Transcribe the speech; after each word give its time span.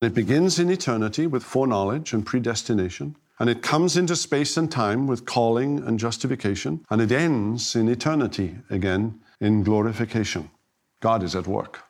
It 0.00 0.14
begins 0.14 0.60
in 0.60 0.70
eternity 0.70 1.26
with 1.26 1.42
foreknowledge 1.42 2.12
and 2.12 2.24
predestination, 2.24 3.16
and 3.40 3.50
it 3.50 3.62
comes 3.62 3.96
into 3.96 4.14
space 4.14 4.56
and 4.56 4.70
time 4.70 5.08
with 5.08 5.24
calling 5.24 5.80
and 5.80 5.98
justification, 5.98 6.84
and 6.88 7.02
it 7.02 7.10
ends 7.10 7.74
in 7.74 7.88
eternity 7.88 8.58
again 8.70 9.18
in 9.40 9.64
glorification. 9.64 10.50
God 11.00 11.24
is 11.24 11.34
at 11.34 11.48
work. 11.48 11.80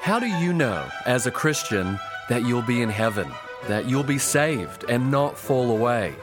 How 0.00 0.18
do 0.18 0.26
you 0.26 0.52
know, 0.52 0.84
as 1.06 1.28
a 1.28 1.30
Christian, 1.30 1.96
that 2.28 2.44
you'll 2.44 2.62
be 2.62 2.82
in 2.82 2.88
heaven, 2.88 3.30
that 3.68 3.88
you'll 3.88 4.02
be 4.02 4.18
saved 4.18 4.84
and 4.88 5.12
not 5.12 5.38
fall 5.38 5.70
away? 5.70 6.16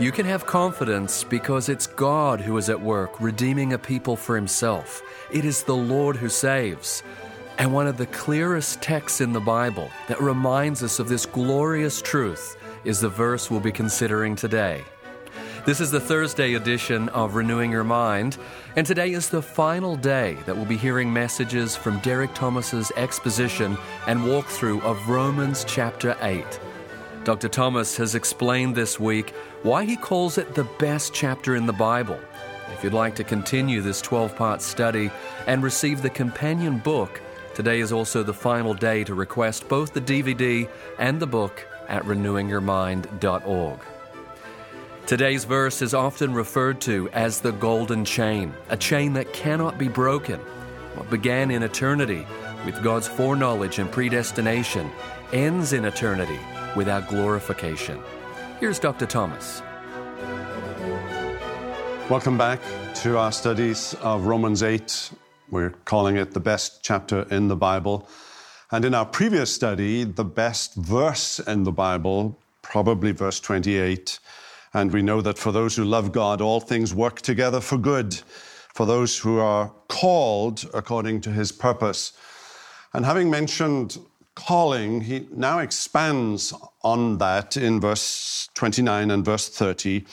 You 0.00 0.10
can 0.10 0.26
have 0.26 0.44
confidence 0.44 1.22
because 1.22 1.68
it's 1.68 1.86
God 1.86 2.40
who 2.40 2.56
is 2.56 2.68
at 2.68 2.80
work 2.80 3.20
redeeming 3.20 3.74
a 3.74 3.78
people 3.78 4.16
for 4.16 4.34
himself. 4.34 5.00
It 5.30 5.44
is 5.44 5.62
the 5.62 5.76
Lord 5.76 6.16
who 6.16 6.28
saves. 6.28 7.04
And 7.58 7.72
one 7.72 7.86
of 7.86 7.96
the 7.96 8.06
clearest 8.06 8.82
texts 8.82 9.20
in 9.20 9.32
the 9.32 9.38
Bible 9.38 9.88
that 10.08 10.20
reminds 10.20 10.82
us 10.82 10.98
of 10.98 11.08
this 11.08 11.26
glorious 11.26 12.02
truth 12.02 12.56
is 12.82 12.98
the 12.98 13.08
verse 13.08 13.52
we'll 13.52 13.60
be 13.60 13.70
considering 13.70 14.34
today. 14.34 14.82
This 15.64 15.80
is 15.80 15.92
the 15.92 16.00
Thursday 16.00 16.54
edition 16.54 17.08
of 17.10 17.36
Renewing 17.36 17.70
Your 17.70 17.84
Mind, 17.84 18.36
and 18.74 18.84
today 18.84 19.12
is 19.12 19.28
the 19.28 19.40
final 19.40 19.94
day 19.94 20.36
that 20.44 20.56
we'll 20.56 20.64
be 20.64 20.76
hearing 20.76 21.12
messages 21.12 21.76
from 21.76 22.00
Derek 22.00 22.34
Thomas's 22.34 22.90
exposition 22.96 23.78
and 24.08 24.20
walkthrough 24.20 24.82
of 24.82 25.08
Romans 25.08 25.64
chapter 25.68 26.16
8. 26.20 26.44
Dr. 27.24 27.48
Thomas 27.48 27.96
has 27.96 28.14
explained 28.14 28.74
this 28.74 29.00
week 29.00 29.30
why 29.62 29.86
he 29.86 29.96
calls 29.96 30.36
it 30.36 30.54
the 30.54 30.68
best 30.78 31.14
chapter 31.14 31.56
in 31.56 31.64
the 31.64 31.72
Bible. 31.72 32.20
If 32.74 32.84
you'd 32.84 32.92
like 32.92 33.14
to 33.14 33.24
continue 33.24 33.80
this 33.80 34.02
12 34.02 34.36
part 34.36 34.60
study 34.60 35.10
and 35.46 35.62
receive 35.62 36.02
the 36.02 36.10
companion 36.10 36.76
book, 36.78 37.22
today 37.54 37.80
is 37.80 37.92
also 37.92 38.22
the 38.22 38.34
final 38.34 38.74
day 38.74 39.04
to 39.04 39.14
request 39.14 39.70
both 39.70 39.94
the 39.94 40.02
DVD 40.02 40.68
and 40.98 41.18
the 41.18 41.26
book 41.26 41.66
at 41.88 42.02
renewingyourmind.org. 42.02 43.78
Today's 45.06 45.44
verse 45.46 45.80
is 45.80 45.94
often 45.94 46.34
referred 46.34 46.82
to 46.82 47.08
as 47.14 47.40
the 47.40 47.52
golden 47.52 48.04
chain, 48.04 48.52
a 48.68 48.76
chain 48.76 49.14
that 49.14 49.32
cannot 49.32 49.78
be 49.78 49.88
broken. 49.88 50.40
What 50.94 51.08
began 51.08 51.50
in 51.50 51.62
eternity 51.62 52.26
with 52.66 52.82
God's 52.82 53.08
foreknowledge 53.08 53.78
and 53.78 53.90
predestination 53.90 54.90
ends 55.32 55.72
in 55.72 55.86
eternity 55.86 56.38
with 56.76 56.88
our 56.88 57.02
glorification. 57.02 58.00
Here's 58.60 58.78
Dr. 58.78 59.06
Thomas. 59.06 59.62
Welcome 62.10 62.36
back 62.36 62.60
to 62.96 63.16
our 63.18 63.32
studies 63.32 63.94
of 64.02 64.26
Romans 64.26 64.62
8. 64.62 65.10
We're 65.50 65.70
calling 65.84 66.16
it 66.16 66.32
the 66.32 66.40
best 66.40 66.82
chapter 66.82 67.26
in 67.30 67.48
the 67.48 67.56
Bible. 67.56 68.08
And 68.70 68.84
in 68.84 68.94
our 68.94 69.06
previous 69.06 69.54
study, 69.54 70.04
the 70.04 70.24
best 70.24 70.74
verse 70.74 71.38
in 71.38 71.64
the 71.64 71.72
Bible, 71.72 72.38
probably 72.62 73.12
verse 73.12 73.40
28, 73.40 74.18
and 74.74 74.92
we 74.92 75.02
know 75.02 75.20
that 75.20 75.38
for 75.38 75.52
those 75.52 75.76
who 75.76 75.84
love 75.84 76.10
God, 76.10 76.40
all 76.40 76.60
things 76.60 76.92
work 76.92 77.20
together 77.20 77.60
for 77.60 77.78
good, 77.78 78.14
for 78.74 78.84
those 78.84 79.16
who 79.16 79.38
are 79.38 79.72
called 79.88 80.68
according 80.74 81.20
to 81.22 81.30
his 81.30 81.52
purpose. 81.52 82.12
And 82.92 83.04
having 83.04 83.30
mentioned 83.30 83.98
calling, 84.34 85.02
he 85.02 85.28
now 85.32 85.58
expands 85.58 86.52
on 86.82 87.18
that 87.18 87.56
in 87.56 87.80
verse 87.80 88.48
29 88.54 89.10
and 89.10 89.24
verse 89.24 89.48
30. 89.48 90.04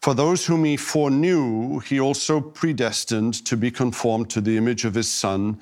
For 0.00 0.14
those 0.14 0.46
whom 0.46 0.64
he 0.64 0.76
foreknew, 0.76 1.80
he 1.80 1.98
also 1.98 2.40
predestined 2.40 3.44
to 3.46 3.56
be 3.56 3.70
conformed 3.70 4.30
to 4.30 4.40
the 4.40 4.56
image 4.56 4.84
of 4.84 4.94
his 4.94 5.10
Son 5.10 5.60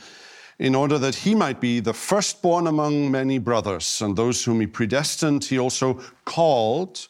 in 0.58 0.74
order 0.74 0.98
that 0.98 1.14
he 1.14 1.34
might 1.34 1.60
be 1.60 1.80
the 1.80 1.92
firstborn 1.92 2.66
among 2.66 3.10
many 3.10 3.38
brothers. 3.38 4.00
And 4.00 4.16
those 4.16 4.44
whom 4.44 4.60
he 4.60 4.66
predestined, 4.66 5.44
he 5.44 5.58
also 5.58 6.00
called. 6.24 7.08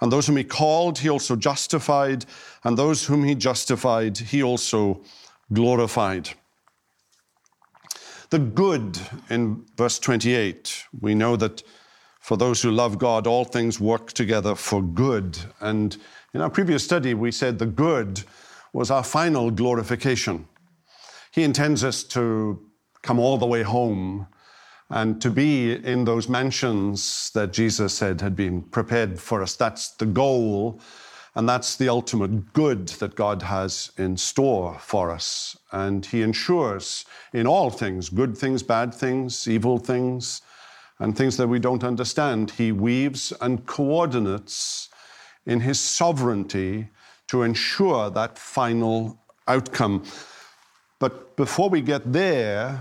And 0.00 0.10
those 0.10 0.26
whom 0.26 0.38
he 0.38 0.44
called, 0.44 0.98
he 0.98 1.10
also 1.10 1.36
justified. 1.36 2.24
And 2.64 2.76
those 2.76 3.06
whom 3.06 3.24
he 3.24 3.34
justified, 3.34 4.16
he 4.16 4.42
also 4.42 5.02
glorified. 5.52 6.30
The 8.30 8.38
good 8.40 8.98
in 9.30 9.64
verse 9.76 10.00
28, 10.00 10.84
we 11.00 11.14
know 11.14 11.36
that 11.36 11.62
for 12.20 12.36
those 12.36 12.60
who 12.60 12.72
love 12.72 12.98
God, 12.98 13.26
all 13.26 13.44
things 13.44 13.78
work 13.78 14.12
together 14.12 14.56
for 14.56 14.82
good. 14.82 15.38
And 15.60 15.96
in 16.34 16.40
our 16.40 16.50
previous 16.50 16.82
study, 16.82 17.14
we 17.14 17.30
said 17.30 17.58
the 17.60 17.66
good 17.66 18.24
was 18.72 18.90
our 18.90 19.04
final 19.04 19.52
glorification. 19.52 20.48
He 21.30 21.44
intends 21.44 21.84
us 21.84 22.02
to 22.04 22.60
come 23.02 23.20
all 23.20 23.38
the 23.38 23.46
way 23.46 23.62
home 23.62 24.26
and 24.90 25.22
to 25.22 25.30
be 25.30 25.72
in 25.72 26.04
those 26.04 26.28
mansions 26.28 27.30
that 27.34 27.52
Jesus 27.52 27.94
said 27.94 28.20
had 28.20 28.34
been 28.34 28.62
prepared 28.62 29.20
for 29.20 29.40
us. 29.40 29.54
That's 29.54 29.90
the 29.90 30.06
goal, 30.06 30.80
and 31.36 31.46
that's 31.46 31.76
the 31.76 31.90
ultimate 31.90 32.54
good 32.54 32.88
that 32.88 33.14
God 33.14 33.42
has 33.42 33.92
in 33.98 34.16
store 34.16 34.78
for 34.80 35.10
us. 35.10 35.54
And 35.70 36.04
He 36.04 36.22
ensures 36.22 37.04
in 37.34 37.46
all 37.46 37.68
things 37.68 38.08
good 38.08 38.36
things, 38.38 38.62
bad 38.62 38.94
things, 38.94 39.46
evil 39.46 39.78
things, 39.78 40.40
and 40.98 41.14
things 41.14 41.36
that 41.36 41.46
we 41.46 41.58
don't 41.58 41.84
understand. 41.84 42.52
He 42.52 42.72
weaves 42.72 43.34
and 43.42 43.66
coordinates 43.66 44.88
in 45.44 45.60
His 45.60 45.78
sovereignty 45.78 46.88
to 47.28 47.42
ensure 47.42 48.08
that 48.08 48.38
final 48.38 49.18
outcome. 49.46 50.04
But 50.98 51.36
before 51.36 51.68
we 51.68 51.82
get 51.82 52.10
there, 52.10 52.80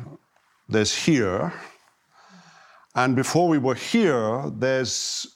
there's 0.69 0.95
here. 0.95 1.51
And 2.95 3.17
before 3.17 3.49
we 3.49 3.57
were 3.57 3.75
here, 3.75 4.49
there's 4.49 5.27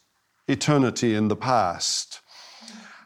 eternity 0.47 1.15
in 1.15 1.27
the 1.27 1.35
past. 1.35 2.21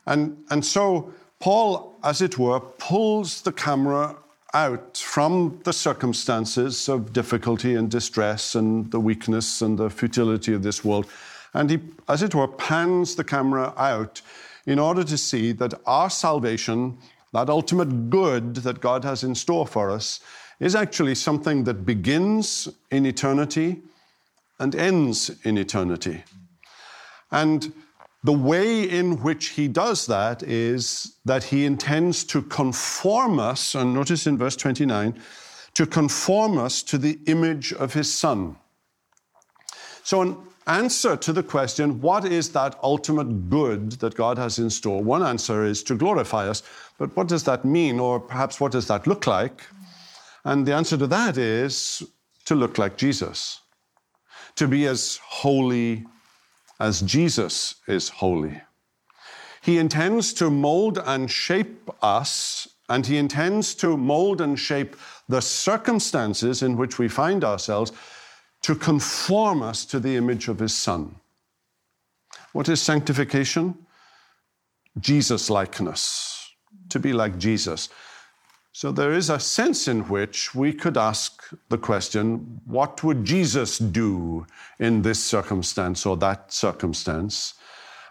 And, 0.06 0.38
and 0.50 0.66
so 0.66 1.14
Paul, 1.40 1.96
as 2.04 2.22
it 2.22 2.38
were, 2.38 2.60
pulls 2.60 3.42
the 3.42 3.52
camera 3.52 4.16
out 4.54 4.98
from 4.98 5.60
the 5.64 5.74
circumstances 5.74 6.88
of 6.88 7.12
difficulty 7.12 7.76
and 7.76 7.90
distress 7.90 8.56
and 8.56 8.92
the 8.92 9.00
weakness 9.00 9.62
and 9.62 9.78
the 9.78 9.90
futility 9.90 10.54
of 10.54 10.64
this 10.64 10.86
world. 10.86 11.08
And 11.54 11.70
he, 11.70 11.80
as 12.08 12.22
it 12.22 12.36
were, 12.36 12.48
pans 12.48 13.16
the 13.16 13.24
camera 13.24 13.74
out 13.78 14.22
in 14.66 14.80
order 14.80 15.04
to 15.04 15.18
see 15.18 15.52
that 15.54 15.74
our 15.86 16.10
salvation 16.10 16.98
that 17.34 17.50
ultimate 17.50 18.10
good 18.10 18.58
that 18.58 18.80
God 18.80 19.04
has 19.04 19.24
in 19.24 19.36
store 19.36 19.68
for 19.68 19.90
us 19.90 20.20
is 20.60 20.76
actually 20.76 21.16
something 21.16 21.64
that 21.66 21.86
begins 21.86 22.70
in 22.92 23.06
eternity 23.06 23.82
and 24.60 24.76
ends 24.76 25.32
in 25.44 25.58
eternity. 25.58 26.24
And 27.32 27.74
the 28.24 28.34
way 28.34 28.84
in 28.84 29.22
which 29.22 29.50
he 29.50 29.68
does 29.68 30.08
that 30.08 30.44
is 30.44 31.18
that 31.26 31.44
he 31.44 31.66
intends 31.66 32.24
to 32.24 32.42
conform 32.42 33.38
us, 33.38 33.76
and 33.76 33.94
notice 33.94 34.26
in 34.26 34.38
verse 34.38 34.56
29, 34.56 35.22
to 35.74 35.86
conform 35.86 36.58
us 36.58 36.82
to 36.84 36.98
the 36.98 37.20
image 37.26 37.74
of 37.74 37.94
his 37.94 38.14
Son. 38.14 38.56
So, 40.04 40.22
an 40.22 40.38
answer 40.68 41.18
to 41.18 41.34
the 41.34 41.44
question, 41.44 42.00
what 42.00 42.24
is 42.24 42.50
that 42.52 42.80
ultimate 42.82 43.50
good 43.50 43.94
that 43.94 44.16
God 44.16 44.38
has 44.38 44.58
in 44.58 44.70
store? 44.70 45.04
One 45.04 45.24
answer 45.24 45.66
is 45.66 45.84
to 45.84 45.96
glorify 45.96 46.48
us, 46.48 46.64
but 46.98 47.16
what 47.18 47.28
does 47.28 47.44
that 47.44 47.66
mean, 47.66 48.00
or 48.00 48.20
perhaps 48.20 48.60
what 48.60 48.72
does 48.72 48.88
that 48.88 49.06
look 49.06 49.28
like? 49.28 49.64
And 50.46 50.66
the 50.66 50.74
answer 50.74 50.98
to 50.98 51.08
that 51.08 51.38
is 51.38 52.04
to 52.46 52.56
look 52.56 52.78
like 52.78 52.96
Jesus, 52.98 53.60
to 54.56 54.68
be 54.68 54.86
as 54.86 55.20
holy 55.24 56.06
as 56.80 57.02
Jesus 57.02 57.76
is 57.88 58.10
holy. 58.10 58.62
He 59.62 59.78
intends 59.78 60.34
to 60.34 60.50
mold 60.50 61.00
and 61.06 61.32
shape 61.32 61.90
us, 62.02 62.68
and 62.90 63.06
he 63.06 63.18
intends 63.18 63.74
to 63.76 63.96
mold 63.96 64.42
and 64.42 64.60
shape 64.60 64.96
the 65.30 65.42
circumstances 65.42 66.62
in 66.62 66.76
which 66.76 67.00
we 67.00 67.08
find 67.08 67.44
ourselves 67.44 67.92
to 68.64 68.76
conform 68.76 69.62
us 69.62 69.86
to 69.86 70.00
the 70.00 70.16
image 70.16 70.48
of 70.48 70.60
his 70.60 70.76
Son. 70.76 71.16
What 72.52 72.70
is 72.70 72.82
sanctification? 72.82 73.78
Jesus 75.00 75.50
likeness, 75.50 76.52
to 76.90 77.00
be 77.00 77.14
like 77.14 77.38
Jesus. 77.38 77.90
So 78.76 78.92
there 78.92 79.14
is 79.14 79.30
a 79.30 79.40
sense 79.40 79.88
in 79.88 80.10
which 80.10 80.56
we 80.56 80.74
could 80.74 80.98
ask 80.98 81.44
the 81.70 81.78
question 81.78 82.60
what 82.66 83.04
would 83.04 83.24
Jesus 83.24 83.78
do 83.78 84.48
in 84.80 85.04
this 85.04 85.24
circumstance 85.24 86.08
or 86.08 86.18
that 86.18 86.52
circumstance? 86.52 87.54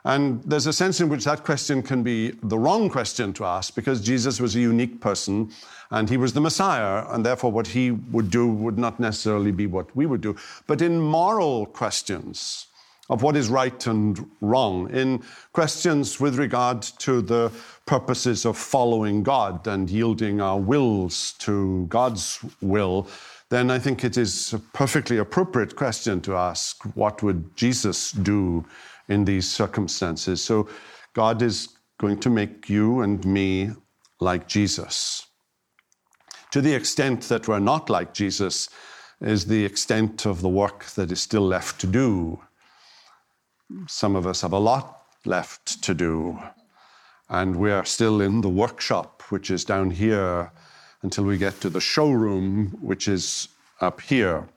And 0.05 0.41
there's 0.45 0.69
a 0.69 0.73
sense 0.73 1.01
in 1.01 1.09
which 1.09 1.25
that 1.25 1.43
question 1.43 1.83
can 1.83 2.05
be 2.05 2.31
the 2.45 2.59
wrong 2.59 2.89
question 2.91 3.33
to 3.35 3.45
ask 3.45 3.75
because 3.75 4.01
Jesus 4.01 4.39
was 4.41 4.55
a 4.55 4.61
unique 4.61 5.01
person 5.01 5.51
and 5.91 6.09
he 6.09 6.17
was 6.17 6.33
the 6.33 6.41
Messiah, 6.41 7.07
and 7.09 7.27
therefore 7.27 7.51
what 7.51 7.67
he 7.67 7.91
would 7.91 8.31
do 8.31 8.47
would 8.49 8.79
not 8.79 9.01
necessarily 9.01 9.51
be 9.51 9.67
what 9.67 9.95
we 9.97 10.07
would 10.07 10.21
do. 10.21 10.37
But 10.69 10.81
in 10.81 11.01
moral 11.01 11.67
questions 11.67 12.69
of 13.13 13.23
what 13.23 13.37
is 13.37 13.51
right 13.51 13.87
and 13.87 14.27
wrong, 14.41 14.91
in 14.91 15.23
questions 15.53 16.19
with 16.19 16.39
regard 16.39 16.81
to 16.81 17.21
the 17.21 17.53
purposes 17.85 18.47
of 18.47 18.57
following 18.57 19.23
God 19.23 19.67
and 19.67 19.91
yielding 19.91 20.41
our 20.41 20.59
wills 20.59 21.35
to 21.41 21.87
God's 21.91 22.41
will, 22.63 23.07
then 23.51 23.71
I 23.71 23.79
think 23.79 24.03
it 24.03 24.17
is 24.17 24.55
a 24.55 24.59
perfectly 24.59 25.19
appropriate 25.19 25.77
question 25.77 26.23
to 26.23 26.37
ask 26.37 26.83
what 26.97 27.23
would 27.23 27.55
Jesus 27.55 28.13
do 28.13 28.65
in 29.09 29.27
these 29.27 29.49
circumstances? 29.51 30.43
So 30.43 30.71
God 31.13 31.43
is 31.43 31.69
going 31.99 32.19
to 32.21 32.31
make 32.31 32.71
you 32.71 33.03
and 33.03 33.23
me 33.27 33.73
like 34.21 34.49
Jesus. 34.49 35.27
To 36.53 36.63
the 36.63 36.75
extent 36.75 37.29
that 37.29 37.47
we're 37.47 37.59
not 37.59 37.91
like 37.91 38.15
Jesus, 38.15 38.71
is 39.23 39.47
the 39.47 39.65
extent 39.65 40.27
of 40.27 40.41
the 40.41 40.49
work 40.49 40.87
that 40.97 41.13
is 41.13 41.21
still 41.21 41.47
left 41.47 41.81
to 41.81 41.87
do. 41.87 42.41
Some 43.87 44.17
of 44.17 44.27
us 44.27 44.41
have 44.43 44.53
a 44.53 44.59
lot 44.59 45.03
left 45.25 45.83
to 45.83 45.95
do, 45.95 46.39
and 47.29 47.57
we 47.57 47.71
are 47.71 47.85
still 47.85 48.21
in 48.21 48.41
the 48.41 48.49
workshop, 48.49 49.23
which 49.31 49.51
is 49.51 49.65
down 49.65 49.91
here, 49.91 50.51
until 51.03 51.25
we 51.25 51.39
get 51.39 51.61
to 51.61 51.71
the 51.71 51.81
showroom, 51.81 52.77
which 52.81 53.09
is 53.09 53.49
up 53.81 54.01
here. 54.01 54.49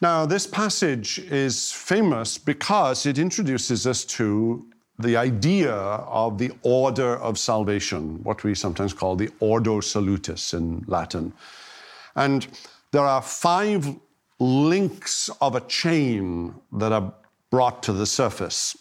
Now, 0.00 0.26
this 0.26 0.46
passage 0.46 1.18
is 1.18 1.72
famous 1.72 2.36
because 2.36 3.06
it 3.06 3.18
introduces 3.18 3.86
us 3.86 4.04
to 4.04 4.66
the 4.98 5.16
idea 5.16 5.72
of 5.72 6.38
the 6.38 6.52
order 6.62 7.16
of 7.16 7.38
salvation, 7.38 8.22
what 8.22 8.44
we 8.44 8.54
sometimes 8.54 8.92
call 8.92 9.16
the 9.16 9.30
Ordo 9.40 9.80
Salutis 9.80 10.52
in 10.52 10.84
Latin. 10.86 11.32
And 12.14 12.46
there 12.92 13.02
are 13.02 13.22
five 13.22 13.96
links 14.38 15.30
of 15.40 15.54
a 15.54 15.60
chain 15.62 16.54
that 16.72 16.92
are 16.92 17.12
brought 17.54 17.82
to 17.84 17.92
the 17.92 18.06
surface. 18.06 18.76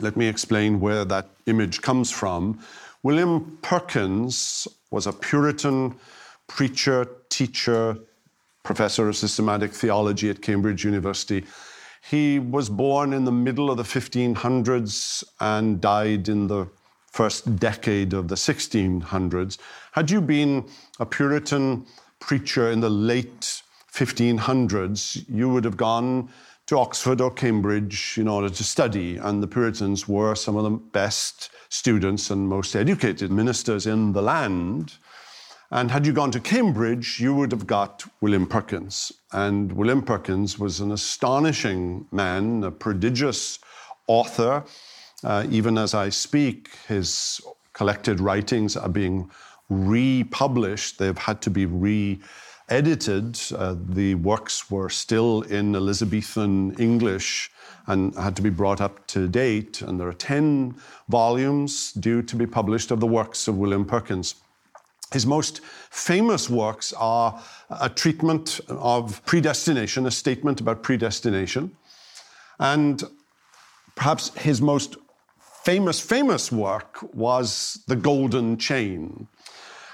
Let 0.00 0.16
me 0.16 0.26
explain 0.26 0.80
where 0.80 1.04
that 1.04 1.26
image 1.46 1.82
comes 1.82 2.10
from. 2.10 2.58
William 3.02 3.58
Perkins 3.62 4.66
was 4.90 5.06
a 5.06 5.12
Puritan 5.12 5.94
preacher, 6.48 7.06
teacher, 7.28 7.96
professor 8.64 9.08
of 9.08 9.16
systematic 9.16 9.72
theology 9.72 10.28
at 10.30 10.42
Cambridge 10.42 10.84
University 10.84 11.44
he 12.08 12.38
was 12.38 12.68
born 12.68 13.12
in 13.12 13.24
the 13.24 13.32
middle 13.32 13.70
of 13.70 13.76
the 13.76 13.82
1500s 13.82 15.22
and 15.40 15.80
died 15.80 16.28
in 16.28 16.46
the 16.46 16.66
first 17.12 17.56
decade 17.56 18.12
of 18.12 18.28
the 18.28 18.34
1600s. 18.34 19.58
Had 19.92 20.10
you 20.10 20.20
been 20.20 20.64
a 20.98 21.06
Puritan 21.06 21.86
preacher 22.18 22.70
in 22.70 22.80
the 22.80 22.90
late 22.90 23.62
1500s, 23.92 25.24
you 25.28 25.48
would 25.48 25.64
have 25.64 25.76
gone 25.76 26.30
to 26.70 26.78
Oxford 26.78 27.20
or 27.20 27.32
Cambridge 27.32 28.16
in 28.16 28.28
order 28.28 28.48
to 28.48 28.62
study, 28.62 29.16
and 29.16 29.42
the 29.42 29.48
Puritans 29.48 30.06
were 30.06 30.36
some 30.36 30.54
of 30.54 30.62
the 30.62 30.70
best 30.70 31.50
students 31.68 32.30
and 32.30 32.48
most 32.48 32.76
educated 32.76 33.28
ministers 33.32 33.88
in 33.88 34.12
the 34.12 34.22
land. 34.22 34.94
And 35.72 35.90
had 35.90 36.06
you 36.06 36.12
gone 36.12 36.30
to 36.30 36.38
Cambridge, 36.38 37.18
you 37.18 37.34
would 37.34 37.50
have 37.50 37.66
got 37.66 38.04
William 38.20 38.46
Perkins. 38.46 39.10
And 39.32 39.72
William 39.72 40.00
Perkins 40.00 40.60
was 40.60 40.78
an 40.78 40.92
astonishing 40.92 42.06
man, 42.12 42.62
a 42.62 42.70
prodigious 42.70 43.58
author. 44.06 44.62
Uh, 45.24 45.46
even 45.50 45.76
as 45.76 45.92
I 45.92 46.08
speak, 46.08 46.70
his 46.86 47.40
collected 47.72 48.20
writings 48.20 48.76
are 48.76 48.88
being 48.88 49.28
republished. 49.68 51.00
They've 51.00 51.18
had 51.18 51.42
to 51.42 51.50
be 51.50 51.66
re 51.66 52.20
edited. 52.70 53.38
Uh, 53.54 53.76
the 53.88 54.14
works 54.14 54.70
were 54.70 54.88
still 54.88 55.42
in 55.42 55.74
Elizabethan 55.74 56.74
English 56.78 57.50
and 57.86 58.14
had 58.14 58.36
to 58.36 58.42
be 58.42 58.50
brought 58.50 58.80
up 58.80 59.06
to 59.08 59.28
date. 59.28 59.82
And 59.82 59.98
there 59.98 60.08
are 60.08 60.12
10 60.12 60.76
volumes 61.08 61.92
due 61.92 62.22
to 62.22 62.36
be 62.36 62.46
published 62.46 62.90
of 62.90 63.00
the 63.00 63.06
works 63.06 63.48
of 63.48 63.58
William 63.58 63.84
Perkins. 63.84 64.36
His 65.12 65.26
most 65.26 65.60
famous 65.90 66.48
works 66.48 66.92
are 66.92 67.42
a 67.68 67.88
treatment 67.88 68.60
of 68.68 69.24
predestination, 69.26 70.06
a 70.06 70.10
statement 70.10 70.60
about 70.60 70.84
predestination, 70.84 71.76
and 72.60 73.02
perhaps 73.96 74.32
his 74.36 74.62
most 74.62 74.96
famous, 75.64 75.98
famous 75.98 76.52
work 76.52 76.98
was 77.12 77.82
The 77.88 77.96
Golden 77.96 78.56
Chain. 78.56 79.26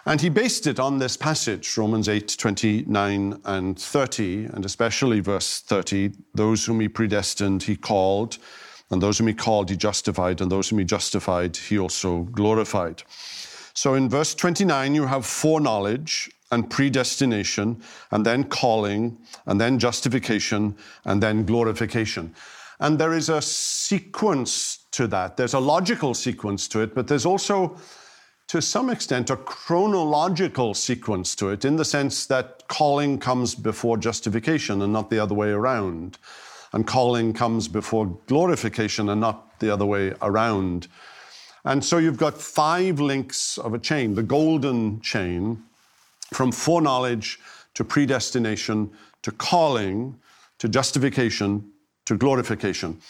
And 0.09 0.21
he 0.21 0.29
based 0.29 0.69
it 0.69 0.79
on 0.79 0.99
this 0.99 1.17
passage, 1.17 1.77
Romans 1.77 2.09
8, 2.09 2.37
29 2.39 3.41
and 3.45 3.77
30, 3.79 4.45
and 4.45 4.65
especially 4.65 5.19
verse 5.19 5.61
30 5.61 6.13
those 6.33 6.65
whom 6.65 6.79
he 6.79 6.89
predestined, 6.89 7.65
he 7.65 7.75
called, 7.75 8.39
and 8.91 9.03
those 9.03 9.19
whom 9.19 9.27
he 9.27 9.35
called, 9.35 9.69
he 9.69 9.77
justified, 9.77 10.41
and 10.41 10.51
those 10.51 10.69
whom 10.69 10.79
he 10.79 10.85
justified, 10.85 11.57
he 11.57 11.77
also 11.77 12.21
glorified. 12.31 13.03
So 13.75 13.95
in 13.95 14.09
verse 14.09 14.33
29, 14.35 14.95
you 14.95 15.07
have 15.07 15.27
foreknowledge 15.27 16.31
and 16.53 16.71
predestination, 16.71 17.83
and 18.13 18.25
then 18.25 18.45
calling, 18.45 19.19
and 19.47 19.61
then 19.61 19.81
justification, 19.81 20.77
and 21.05 21.21
then 21.21 21.45
glorification. 21.45 22.33
And 22.79 22.97
there 22.97 23.13
is 23.13 23.29
a 23.29 23.43
sequence 23.43 24.87
to 24.93 25.09
that. 25.09 25.37
There's 25.37 25.55
a 25.55 25.59
logical 25.59 26.15
sequence 26.15 26.69
to 26.69 26.81
it, 26.81 26.95
but 26.95 27.09
there's 27.09 27.27
also, 27.27 27.77
to 28.49 28.63
some 28.63 28.91
extent, 28.91 29.31
a 29.31 29.37
chronological 29.37 30.73
sequence 30.75 31.35
to 31.37 31.51
it 31.51 31.65
in 31.65 31.77
the 31.77 31.85
sense 31.85 32.27
that 32.27 32.67
calling 32.69 33.19
comes 33.19 33.55
before 33.55 33.97
justification 33.97 34.83
and 34.83 34.93
not 34.93 35.11
the 35.11 35.19
other 35.19 35.35
way 35.35 35.51
around. 35.51 36.19
And 36.73 36.87
calling 36.87 37.33
comes 37.33 37.69
before 37.69 38.07
glorification 38.27 39.09
and 39.09 39.21
not 39.21 39.59
the 39.59 39.71
other 39.71 39.87
way 39.87 40.13
around. 40.23 40.89
And 41.65 41.85
so 41.85 41.99
you've 41.99 42.19
got 42.19 42.41
five 42.41 43.01
links 43.01 43.59
of 43.59 43.75
a 43.75 43.79
chain, 43.79 44.15
the 44.15 44.23
golden 44.23 45.01
chain, 45.01 45.63
from 46.33 46.53
foreknowledge 46.53 47.41
to 47.75 47.85
predestination 47.85 48.91
to 49.23 49.33
calling 49.33 50.19
to 50.59 50.69
justification 50.69 51.73
to 52.05 52.17
glorification. 52.17 53.01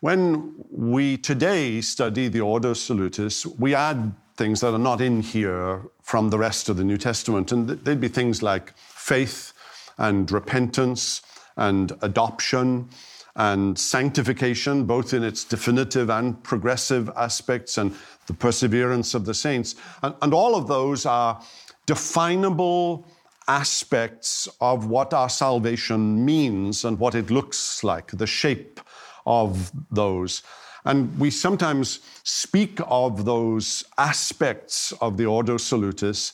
When 0.00 0.54
we 0.70 1.16
today 1.16 1.80
study 1.80 2.26
the 2.26 2.40
Ordo 2.40 2.74
Salutis, 2.74 3.46
we 3.46 3.74
add 3.74 4.12
things 4.36 4.60
that 4.60 4.72
are 4.74 4.78
not 4.78 5.00
in 5.00 5.20
here 5.20 5.82
from 6.02 6.30
the 6.30 6.38
rest 6.38 6.68
of 6.68 6.76
the 6.76 6.84
New 6.84 6.98
Testament. 6.98 7.52
And 7.52 7.68
they'd 7.68 8.00
be 8.00 8.08
things 8.08 8.42
like 8.42 8.76
faith 8.76 9.52
and 9.98 10.30
repentance 10.30 11.22
and 11.56 11.92
adoption 12.02 12.88
and 13.36 13.78
sanctification, 13.78 14.84
both 14.84 15.14
in 15.14 15.22
its 15.22 15.44
definitive 15.44 16.10
and 16.10 16.42
progressive 16.42 17.08
aspects, 17.16 17.78
and 17.78 17.94
the 18.26 18.34
perseverance 18.34 19.14
of 19.14 19.24
the 19.24 19.34
saints. 19.34 19.74
And, 20.02 20.14
and, 20.20 20.34
all 20.34 20.54
of 20.54 20.68
those 20.68 21.06
are 21.06 21.40
definable 21.86 23.06
aspects 23.48 24.48
of 24.60 24.86
what 24.86 25.14
our 25.14 25.28
salvation 25.28 26.24
means 26.24 26.84
and 26.84 26.98
what 26.98 27.14
it 27.14 27.30
looks 27.30 27.82
like, 27.82 28.10
the 28.12 28.26
shape 28.26 28.80
of 29.26 29.72
those. 29.90 30.42
And 30.84 31.16
we 31.18 31.30
sometimes 31.30 32.00
speak 32.24 32.80
of 32.86 33.24
those 33.24 33.84
aspects 33.98 34.92
of 35.00 35.16
the 35.16 35.26
Ordo 35.26 35.56
Salutis 35.56 36.32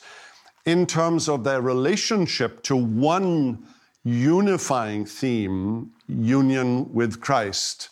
in 0.65 0.87
terms 0.87 1.29
of 1.29 1.45
their 1.45 1.61
relationship 1.61 2.63
to 2.65 2.77
one 2.77 3.67
unifying 4.05 5.05
theme 5.05 5.91
union 6.07 6.93
with 6.93 7.21
Christ. 7.21 7.91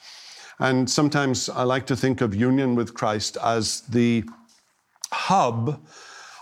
And 0.58 0.88
sometimes 0.88 1.48
I 1.50 1.64
like 1.64 1.86
to 1.86 1.96
think 1.96 2.22
of 2.22 2.34
union 2.34 2.74
with 2.74 2.94
Christ 2.94 3.36
as 3.42 3.82
the 3.82 4.24
hub 5.12 5.86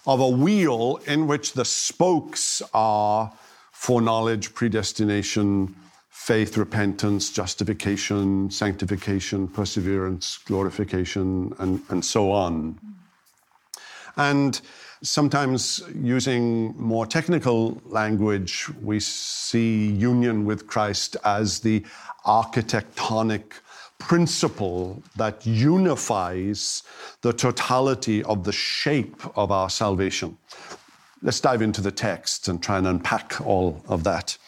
of 0.06 0.20
a 0.20 0.28
wheel 0.28 1.00
in 1.06 1.26
which 1.26 1.54
the 1.54 1.64
spokes 1.64 2.62
are 2.72 3.32
foreknowledge, 3.72 4.54
predestination, 4.54 5.74
faith, 6.14 6.56
repentance, 6.56 7.30
justification, 7.30 8.50
sanctification, 8.50 9.48
perseverance, 9.48 10.38
glorification, 10.46 11.52
and, 11.58 11.82
and 11.90 12.04
so 12.04 12.30
on. 12.30 12.78
And 14.16 14.60
Sometimes, 15.04 15.82
using 15.94 16.74
more 16.78 17.04
technical 17.04 17.78
language, 17.84 18.70
we 18.80 19.00
see 19.00 19.88
union 19.90 20.46
with 20.46 20.66
Christ 20.66 21.18
as 21.26 21.60
the 21.60 21.84
architectonic 22.24 23.52
principle 23.98 25.02
that 25.16 25.44
unifies 25.46 26.84
the 27.20 27.34
totality 27.34 28.22
of 28.22 28.44
the 28.44 28.52
shape 28.52 29.22
of 29.36 29.52
our 29.52 29.68
salvation. 29.68 30.38
Let's 31.20 31.40
dive 31.40 31.60
into 31.60 31.82
the 31.82 31.92
text 31.92 32.48
and 32.48 32.62
try 32.62 32.78
and 32.78 32.86
unpack 32.86 33.42
all 33.42 33.84
of 33.86 34.04
that. 34.04 34.38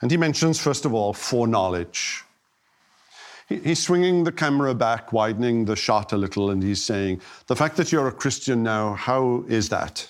And 0.00 0.10
he 0.10 0.16
mentions, 0.16 0.60
first 0.60 0.84
of 0.84 0.94
all, 0.94 1.12
foreknowledge. 1.12 2.24
He's 3.48 3.82
swinging 3.82 4.24
the 4.24 4.32
camera 4.32 4.74
back, 4.74 5.12
widening 5.12 5.66
the 5.66 5.76
shot 5.76 6.12
a 6.12 6.16
little, 6.16 6.50
and 6.50 6.62
he's 6.62 6.82
saying, 6.82 7.20
The 7.46 7.54
fact 7.54 7.76
that 7.76 7.92
you're 7.92 8.08
a 8.08 8.12
Christian 8.12 8.62
now, 8.62 8.94
how 8.94 9.44
is 9.48 9.68
that? 9.68 10.08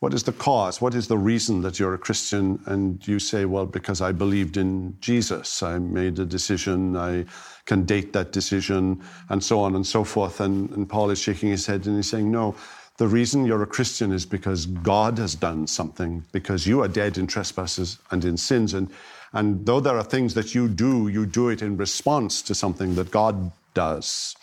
what 0.00 0.12
is 0.12 0.22
the 0.22 0.32
cause? 0.32 0.80
What 0.80 0.94
is 0.94 1.08
the 1.08 1.16
reason 1.16 1.62
that 1.62 1.78
you're 1.78 1.94
a 1.94 1.98
Christian? 1.98 2.60
And 2.66 3.06
you 3.08 3.18
say, 3.18 3.46
well, 3.46 3.64
because 3.64 4.02
I 4.02 4.12
believed 4.12 4.56
in 4.58 4.96
Jesus. 5.00 5.62
I 5.62 5.78
made 5.78 6.18
a 6.18 6.26
decision. 6.26 6.96
I 6.96 7.24
can 7.64 7.84
date 7.84 8.12
that 8.12 8.30
decision, 8.30 9.02
and 9.30 9.42
so 9.42 9.58
on 9.60 9.74
and 9.74 9.86
so 9.86 10.04
forth. 10.04 10.40
And, 10.40 10.70
and 10.70 10.88
Paul 10.88 11.10
is 11.10 11.18
shaking 11.18 11.48
his 11.48 11.66
head 11.66 11.86
and 11.86 11.96
he's 11.96 12.10
saying, 12.10 12.30
no, 12.30 12.54
the 12.98 13.06
reason 13.08 13.44
you're 13.44 13.62
a 13.62 13.66
Christian 13.66 14.12
is 14.12 14.24
because 14.24 14.66
God 14.66 15.18
has 15.18 15.34
done 15.34 15.66
something, 15.66 16.24
because 16.32 16.66
you 16.66 16.82
are 16.82 16.88
dead 16.88 17.18
in 17.18 17.26
trespasses 17.26 17.98
and 18.10 18.24
in 18.24 18.36
sins. 18.36 18.72
And, 18.72 18.90
and 19.32 19.66
though 19.66 19.80
there 19.80 19.98
are 19.98 20.04
things 20.04 20.34
that 20.34 20.54
you 20.54 20.68
do, 20.68 21.08
you 21.08 21.26
do 21.26 21.50
it 21.50 21.60
in 21.60 21.76
response 21.76 22.40
to 22.42 22.54
something 22.54 22.94
that 22.94 23.10
God 23.10 23.52
does. 23.74 24.34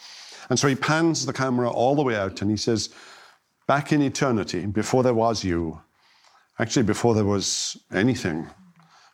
And 0.49 0.59
so 0.59 0.67
he 0.67 0.75
pans 0.75 1.25
the 1.25 1.33
camera 1.33 1.69
all 1.71 1.95
the 1.95 2.03
way 2.03 2.15
out 2.15 2.41
and 2.41 2.51
he 2.51 2.57
says, 2.57 2.89
Back 3.65 3.93
in 3.93 4.01
eternity, 4.01 4.65
before 4.65 5.03
there 5.03 5.13
was 5.13 5.43
you, 5.43 5.81
actually, 6.59 6.83
before 6.83 7.15
there 7.15 7.25
was 7.25 7.77
anything, 7.93 8.49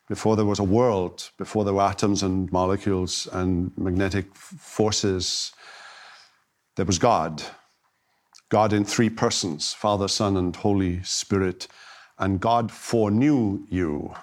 before 0.10 0.36
there 0.36 0.46
was 0.46 0.58
a 0.58 0.64
world, 0.64 1.30
before 1.38 1.64
there 1.64 1.76
were 1.76 1.84
atoms 1.84 2.24
and 2.24 2.52
molecules 2.52 3.28
and 3.32 3.72
magnetic 3.78 4.36
forces, 4.36 5.54
there 6.76 6.86
was 6.86 6.98
God. 6.98 7.44
God 8.50 8.74
in 8.74 8.84
three 8.84 9.10
persons 9.10 9.74
Father, 9.74 10.08
Son, 10.08 10.36
and 10.36 10.56
Holy 10.56 11.02
Spirit. 11.04 11.68
And 12.18 12.40
God 12.40 12.72
foreknew 12.72 13.66
you. 13.70 14.14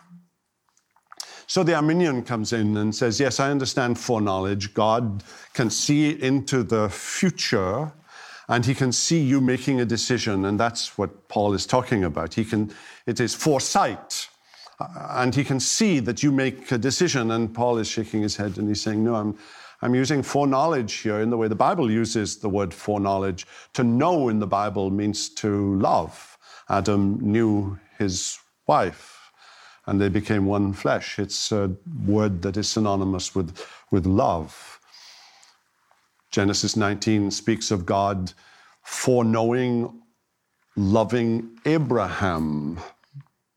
So 1.46 1.62
the 1.62 1.74
Arminian 1.74 2.24
comes 2.24 2.52
in 2.52 2.76
and 2.76 2.94
says, 2.94 3.20
Yes, 3.20 3.40
I 3.40 3.50
understand 3.50 3.98
foreknowledge. 3.98 4.74
God 4.74 5.22
can 5.54 5.70
see 5.70 6.10
into 6.10 6.62
the 6.62 6.88
future 6.90 7.92
and 8.48 8.64
he 8.64 8.74
can 8.74 8.92
see 8.92 9.20
you 9.20 9.40
making 9.40 9.80
a 9.80 9.84
decision. 9.84 10.44
And 10.44 10.58
that's 10.58 10.98
what 10.98 11.28
Paul 11.28 11.54
is 11.54 11.66
talking 11.66 12.04
about. 12.04 12.34
He 12.34 12.44
can, 12.44 12.72
it 13.06 13.20
is 13.20 13.34
foresight. 13.34 14.28
Uh, 14.78 14.86
and 15.10 15.34
he 15.34 15.42
can 15.42 15.58
see 15.58 16.00
that 16.00 16.22
you 16.22 16.30
make 16.30 16.70
a 16.70 16.78
decision. 16.78 17.30
And 17.30 17.54
Paul 17.54 17.78
is 17.78 17.88
shaking 17.88 18.22
his 18.22 18.36
head 18.36 18.58
and 18.58 18.68
he's 18.68 18.82
saying, 18.82 19.02
No, 19.02 19.14
I'm, 19.14 19.38
I'm 19.82 19.94
using 19.94 20.22
foreknowledge 20.22 20.94
here 20.94 21.20
in 21.20 21.30
the 21.30 21.36
way 21.36 21.48
the 21.48 21.54
Bible 21.54 21.90
uses 21.90 22.38
the 22.38 22.48
word 22.48 22.72
foreknowledge. 22.72 23.46
To 23.74 23.84
know 23.84 24.28
in 24.28 24.38
the 24.38 24.46
Bible 24.46 24.90
means 24.90 25.28
to 25.30 25.76
love. 25.76 26.38
Adam 26.68 27.18
knew 27.20 27.78
his 27.98 28.38
wife 28.66 29.30
and 29.86 30.00
they 30.00 30.08
became 30.08 30.46
one 30.46 30.72
flesh. 30.72 31.18
It's 31.18 31.52
a 31.52 31.70
word 32.04 32.42
that 32.42 32.56
is 32.56 32.68
synonymous 32.68 33.34
with, 33.34 33.64
with 33.90 34.06
love. 34.06 34.80
Genesis 36.30 36.76
19 36.76 37.30
speaks 37.30 37.70
of 37.70 37.86
God 37.86 38.32
foreknowing, 38.82 40.02
loving 40.74 41.58
Abraham 41.64 42.78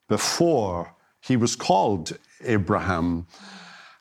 before 0.07 0.93
he 1.21 1.35
was 1.35 1.55
called 1.55 2.17
Abraham. 2.43 3.27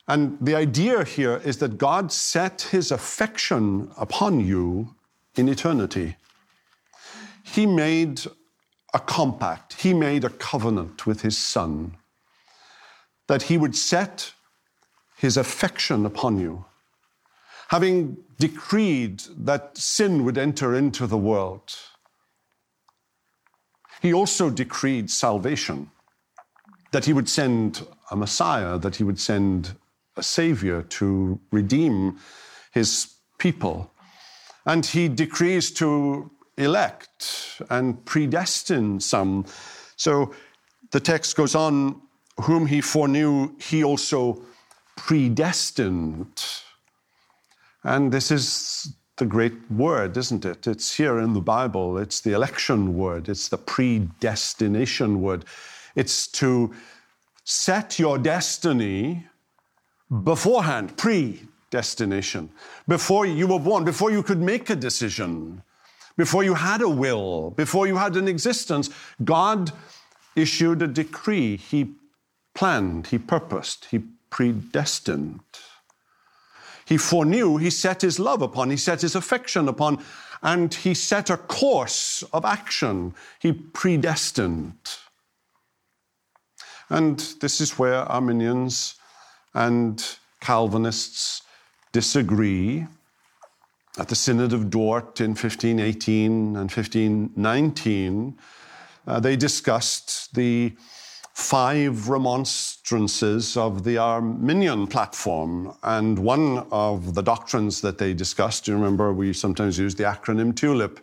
And 0.09 0.39
the 0.41 0.55
idea 0.55 1.03
here 1.03 1.39
is 1.45 1.59
that 1.59 1.77
God 1.77 2.11
set 2.11 2.63
his 2.63 2.91
affection 2.91 3.91
upon 3.95 4.39
you 4.39 4.95
in 5.35 5.47
eternity. 5.47 6.15
He 7.43 7.67
made 7.67 8.21
a 8.91 8.99
compact, 8.99 9.73
he 9.73 9.93
made 9.93 10.23
a 10.23 10.29
covenant 10.29 11.05
with 11.05 11.21
his 11.21 11.37
son 11.37 11.95
that 13.27 13.43
he 13.43 13.57
would 13.59 13.75
set 13.75 14.33
his 15.15 15.37
affection 15.37 16.03
upon 16.03 16.39
you. 16.39 16.65
Having 17.67 18.17
decreed 18.39 19.21
that 19.37 19.77
sin 19.77 20.25
would 20.25 20.39
enter 20.39 20.73
into 20.73 21.05
the 21.05 21.17
world, 21.17 21.75
he 24.01 24.11
also 24.11 24.49
decreed 24.49 25.11
salvation, 25.11 25.91
that 26.91 27.05
he 27.05 27.13
would 27.13 27.29
send 27.29 27.85
a 28.09 28.15
Messiah, 28.15 28.79
that 28.79 28.95
he 28.95 29.03
would 29.03 29.19
send 29.19 29.75
a 30.19 30.23
Savior 30.23 30.83
to 30.83 31.39
redeem 31.51 32.19
his 32.71 33.15
people. 33.37 33.91
And 34.65 34.85
he 34.85 35.07
decrees 35.07 35.71
to 35.71 36.29
elect 36.57 37.61
and 37.69 38.03
predestine 38.05 38.99
some. 38.99 39.45
So 39.95 40.33
the 40.91 40.99
text 40.99 41.35
goes 41.35 41.55
on 41.55 42.01
whom 42.41 42.67
he 42.67 42.81
foreknew, 42.81 43.55
he 43.59 43.83
also 43.83 44.41
predestined. 44.95 46.43
And 47.83 48.11
this 48.11 48.31
is 48.31 48.93
the 49.17 49.25
great 49.25 49.53
word, 49.69 50.17
isn't 50.17 50.45
it? 50.45 50.67
It's 50.67 50.95
here 50.95 51.19
in 51.19 51.33
the 51.33 51.41
Bible. 51.41 51.97
It's 51.97 52.21
the 52.21 52.33
election 52.33 52.95
word, 52.95 53.29
it's 53.29 53.49
the 53.49 53.57
predestination 53.57 55.21
word. 55.21 55.45
It's 55.95 56.27
to 56.27 56.73
set 57.43 57.99
your 57.99 58.17
destiny 58.17 59.27
beforehand, 60.23 60.97
predestination, 60.97 62.49
before 62.87 63.25
you 63.25 63.47
were 63.47 63.59
born, 63.59 63.83
before 63.83 64.11
you 64.11 64.23
could 64.23 64.41
make 64.41 64.69
a 64.69 64.75
decision, 64.75 65.61
before 66.17 66.43
you 66.43 66.55
had 66.55 66.81
a 66.81 66.89
will, 66.89 67.51
before 67.51 67.87
you 67.87 67.95
had 67.95 68.15
an 68.15 68.27
existence. 68.27 68.89
God 69.23 69.71
issued 70.35 70.81
a 70.81 70.87
decree. 70.87 71.57
He 71.57 71.93
planned, 72.55 73.07
he 73.07 73.17
purposed, 73.17 73.85
he 73.85 73.99
predestined. 74.29 75.39
He 76.85 76.97
foreknew, 76.97 77.57
he 77.57 77.69
set 77.69 78.01
his 78.01 78.19
love 78.19 78.41
upon, 78.41 78.71
he 78.71 78.77
set 78.77 79.01
his 79.01 79.15
affection 79.15 79.67
upon, 79.67 80.03
and 80.41 80.73
he 80.73 80.93
set 80.93 81.29
a 81.29 81.37
course 81.37 82.23
of 82.33 82.45
action. 82.45 83.13
He 83.39 83.53
predestined. 83.53 84.73
And 86.89 87.19
this 87.41 87.61
is 87.61 87.77
where 87.77 87.99
Arminians 88.11 88.98
and 89.53 90.17
Calvinists 90.41 91.41
disagree. 91.91 92.85
At 93.97 94.07
the 94.07 94.15
Synod 94.15 94.53
of 94.53 94.69
Dort 94.69 95.19
in 95.19 95.31
1518 95.31 96.55
and 96.55 96.71
1519, 96.71 98.37
uh, 99.07 99.19
they 99.19 99.35
discussed 99.35 100.33
the 100.35 100.73
five 101.33 102.09
remonstrances 102.09 103.57
of 103.57 103.83
the 103.83 103.97
Arminian 103.97 104.87
platform. 104.87 105.73
And 105.83 106.19
one 106.19 106.67
of 106.71 107.15
the 107.15 107.23
doctrines 107.23 107.81
that 107.81 107.97
they 107.97 108.13
discussed, 108.13 108.67
you 108.67 108.75
remember 108.75 109.13
we 109.13 109.33
sometimes 109.33 109.79
use 109.79 109.95
the 109.95 110.03
acronym 110.03 110.53
TULIP 110.55 110.99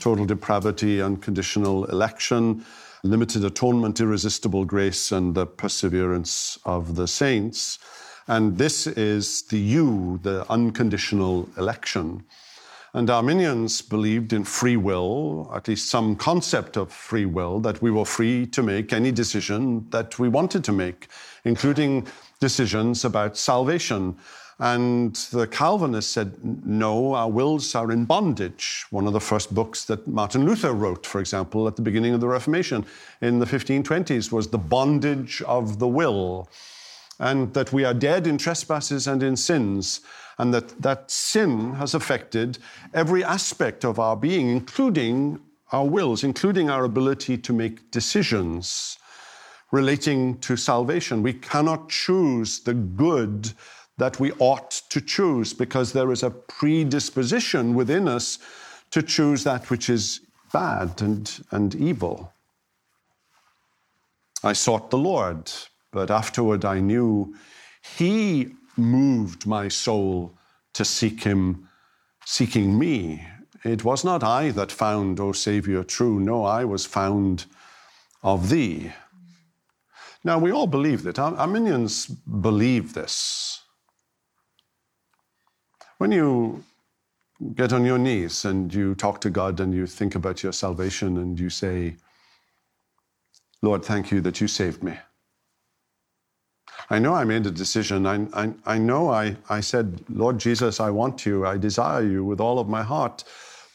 total 0.00 0.24
depravity, 0.24 1.02
unconditional 1.02 1.84
election, 1.86 2.64
limited 3.02 3.44
atonement, 3.44 4.00
irresistible 4.00 4.64
grace, 4.64 5.12
and 5.12 5.34
the 5.34 5.46
perseverance 5.46 6.58
of 6.64 6.96
the 6.96 7.06
saints. 7.06 7.78
And 8.26 8.58
this 8.58 8.86
is 8.86 9.42
the 9.42 9.58
you, 9.58 10.20
the 10.22 10.44
unconditional 10.50 11.48
election. 11.56 12.24
And 12.94 13.10
Arminians 13.10 13.82
believed 13.82 14.32
in 14.32 14.44
free 14.44 14.76
will, 14.76 15.50
at 15.54 15.68
least 15.68 15.88
some 15.88 16.16
concept 16.16 16.76
of 16.76 16.92
free 16.92 17.26
will, 17.26 17.60
that 17.60 17.80
we 17.82 17.90
were 17.90 18.04
free 18.04 18.46
to 18.46 18.62
make 18.62 18.92
any 18.92 19.12
decision 19.12 19.88
that 19.90 20.18
we 20.18 20.28
wanted 20.28 20.64
to 20.64 20.72
make, 20.72 21.08
including 21.44 22.06
decisions 22.40 23.04
about 23.04 23.36
salvation. 23.36 24.16
And 24.60 25.14
the 25.30 25.46
Calvinists 25.46 26.12
said, 26.12 26.36
no, 26.66 27.14
our 27.14 27.30
wills 27.30 27.76
are 27.76 27.92
in 27.92 28.06
bondage. 28.06 28.86
One 28.90 29.06
of 29.06 29.12
the 29.12 29.20
first 29.20 29.54
books 29.54 29.84
that 29.84 30.08
Martin 30.08 30.44
Luther 30.44 30.72
wrote, 30.72 31.06
for 31.06 31.20
example, 31.20 31.68
at 31.68 31.76
the 31.76 31.82
beginning 31.82 32.12
of 32.12 32.20
the 32.20 32.26
Reformation 32.26 32.84
in 33.20 33.38
the 33.38 33.46
1520s, 33.46 34.32
was 34.32 34.48
The 34.48 34.58
Bondage 34.58 35.42
of 35.42 35.78
the 35.78 35.86
Will. 35.86 36.48
And 37.20 37.54
that 37.54 37.72
we 37.72 37.84
are 37.84 37.94
dead 37.94 38.26
in 38.26 38.36
trespasses 38.36 39.06
and 39.06 39.22
in 39.22 39.36
sins, 39.36 40.00
and 40.38 40.52
that 40.54 40.82
that 40.82 41.10
sin 41.10 41.74
has 41.74 41.94
affected 41.94 42.58
every 42.94 43.22
aspect 43.22 43.84
of 43.84 44.00
our 44.00 44.16
being, 44.16 44.48
including 44.48 45.40
our 45.70 45.84
wills, 45.84 46.24
including 46.24 46.68
our 46.68 46.84
ability 46.84 47.38
to 47.38 47.52
make 47.52 47.90
decisions 47.90 48.98
relating 49.70 50.38
to 50.38 50.56
salvation. 50.56 51.22
We 51.22 51.34
cannot 51.34 51.90
choose 51.90 52.60
the 52.60 52.74
good 52.74 53.52
that 53.98 54.18
we 54.18 54.32
ought 54.38 54.70
to 54.90 55.00
choose 55.00 55.52
because 55.52 55.92
there 55.92 56.10
is 56.10 56.22
a 56.22 56.30
predisposition 56.30 57.74
within 57.74 58.08
us 58.08 58.38
to 58.90 59.02
choose 59.02 59.44
that 59.44 59.68
which 59.70 59.90
is 59.90 60.20
bad 60.52 61.02
and, 61.02 61.44
and 61.50 61.74
evil. 61.74 62.32
I 64.42 64.52
sought 64.52 64.90
the 64.90 64.98
Lord, 64.98 65.50
but 65.92 66.10
afterward 66.10 66.64
I 66.64 66.80
knew 66.80 67.34
He 67.96 68.54
moved 68.76 69.46
my 69.46 69.68
soul 69.68 70.32
to 70.74 70.84
seek 70.84 71.24
him, 71.24 71.68
seeking 72.24 72.78
me. 72.78 73.26
It 73.64 73.84
was 73.84 74.04
not 74.04 74.22
I 74.22 74.50
that 74.52 74.70
found, 74.70 75.18
O 75.18 75.32
Savior, 75.32 75.82
true. 75.82 76.20
No, 76.20 76.44
I 76.44 76.64
was 76.64 76.86
found 76.86 77.46
of 78.22 78.48
thee. 78.48 78.92
Now, 80.22 80.38
we 80.38 80.52
all 80.52 80.66
believe 80.66 81.02
that. 81.02 81.18
Arminians 81.18 82.06
believe 82.06 82.94
this. 82.94 83.57
When 85.98 86.12
you 86.12 86.64
get 87.54 87.72
on 87.72 87.84
your 87.84 87.98
knees 87.98 88.44
and 88.44 88.72
you 88.74 88.94
talk 88.94 89.20
to 89.22 89.30
God 89.30 89.60
and 89.60 89.74
you 89.74 89.86
think 89.86 90.14
about 90.14 90.42
your 90.42 90.52
salvation 90.52 91.18
and 91.18 91.38
you 91.38 91.50
say, 91.50 91.96
Lord, 93.62 93.84
thank 93.84 94.10
you 94.12 94.20
that 94.22 94.40
you 94.40 94.48
saved 94.48 94.82
me. 94.82 94.98
I 96.90 96.98
know 97.00 97.14
I 97.14 97.24
made 97.24 97.46
a 97.46 97.50
decision. 97.50 98.06
I, 98.06 98.26
I, 98.32 98.54
I 98.64 98.78
know 98.78 99.10
I, 99.10 99.36
I 99.50 99.60
said, 99.60 100.04
Lord 100.08 100.38
Jesus, 100.38 100.80
I 100.80 100.90
want 100.90 101.26
you. 101.26 101.46
I 101.46 101.58
desire 101.58 102.04
you 102.04 102.24
with 102.24 102.40
all 102.40 102.58
of 102.58 102.68
my 102.68 102.82
heart. 102.82 103.24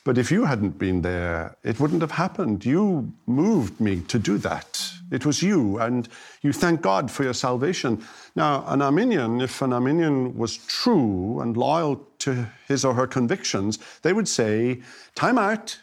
But 0.06 0.18
if 0.18 0.32
you 0.32 0.46
hadn't 0.46 0.80
been 0.80 1.02
there, 1.02 1.58
it 1.64 1.80
wouldn't 1.80 2.02
have 2.02 2.12
happened. 2.12 2.66
You 2.66 3.14
moved 3.28 3.82
me 3.82 4.02
to 4.02 4.20
do 4.20 4.38
that. 4.40 4.93
It 5.12 5.26
was 5.26 5.44
you, 5.44 5.80
and 5.80 6.08
you 6.42 6.54
thank 6.54 6.82
God 6.82 7.12
for 7.12 7.24
your 7.24 7.34
salvation. 7.34 8.04
Now, 8.36 8.64
an 8.68 8.82
Arminian, 8.82 9.42
if 9.42 9.62
an 9.62 9.74
Arminian 9.74 10.38
was 10.38 10.58
true 10.58 11.40
and 11.42 11.56
loyal 11.56 12.08
to 12.20 12.48
his 12.68 12.84
or 12.86 12.94
her 12.94 13.08
convictions, 13.08 13.80
they 14.02 14.14
would 14.14 14.28
say, 14.28 14.82
Time 15.16 15.38
out. 15.38 15.80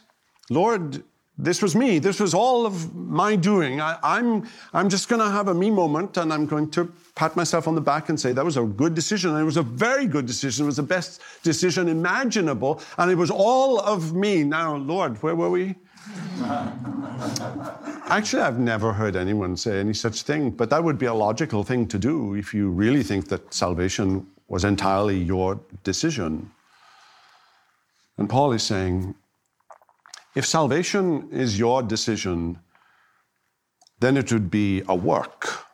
Lord, 0.48 1.04
this 1.42 1.62
was 1.62 1.74
me. 1.74 1.98
This 1.98 2.20
was 2.20 2.34
all 2.34 2.66
of 2.66 2.94
my 2.94 3.34
doing. 3.34 3.80
I, 3.80 3.92
am 3.92 3.98
I'm, 4.02 4.48
I'm 4.74 4.88
just 4.90 5.08
going 5.08 5.20
to 5.20 5.30
have 5.30 5.48
a 5.48 5.54
me 5.54 5.70
moment 5.70 6.16
and 6.16 6.32
I'm 6.32 6.44
going 6.44 6.70
to 6.72 6.92
pat 7.14 7.34
myself 7.34 7.66
on 7.66 7.74
the 7.74 7.80
back 7.80 8.08
and 8.08 8.20
say 8.20 8.32
that 8.32 8.44
was 8.44 8.56
a 8.56 8.64
good 8.64 8.94
decision. 8.94 9.30
And 9.30 9.40
it 9.40 9.44
was 9.44 9.56
a 9.56 9.62
very 9.62 10.06
good 10.06 10.26
decision. 10.26 10.64
It 10.64 10.66
was 10.66 10.76
the 10.76 10.82
best 10.82 11.22
decision 11.42 11.88
imaginable. 11.88 12.82
And 12.98 13.10
it 13.10 13.14
was 13.14 13.30
all 13.30 13.80
of 13.80 14.12
me. 14.12 14.44
Now, 14.44 14.76
Lord, 14.76 15.22
where 15.22 15.34
were 15.34 15.50
we? 15.50 15.76
Actually, 18.08 18.42
I've 18.42 18.58
never 18.58 18.92
heard 18.92 19.16
anyone 19.16 19.56
say 19.56 19.78
any 19.78 19.94
such 19.94 20.22
thing, 20.22 20.50
but 20.50 20.70
that 20.70 20.82
would 20.82 20.98
be 20.98 21.06
a 21.06 21.14
logical 21.14 21.62
thing 21.62 21.86
to 21.88 21.98
do 21.98 22.34
if 22.34 22.54
you 22.54 22.68
really 22.70 23.02
think 23.02 23.28
that 23.28 23.52
salvation 23.52 24.26
was 24.48 24.64
entirely 24.64 25.18
your 25.18 25.60
decision. 25.84 26.50
And 28.18 28.28
Paul 28.28 28.52
is 28.52 28.62
saying, 28.62 29.14
if 30.34 30.46
salvation 30.46 31.28
is 31.30 31.58
your 31.58 31.82
decision, 31.82 32.58
then 34.00 34.16
it 34.16 34.32
would 34.32 34.50
be 34.50 34.82
a 34.88 34.94
work. 34.94 35.66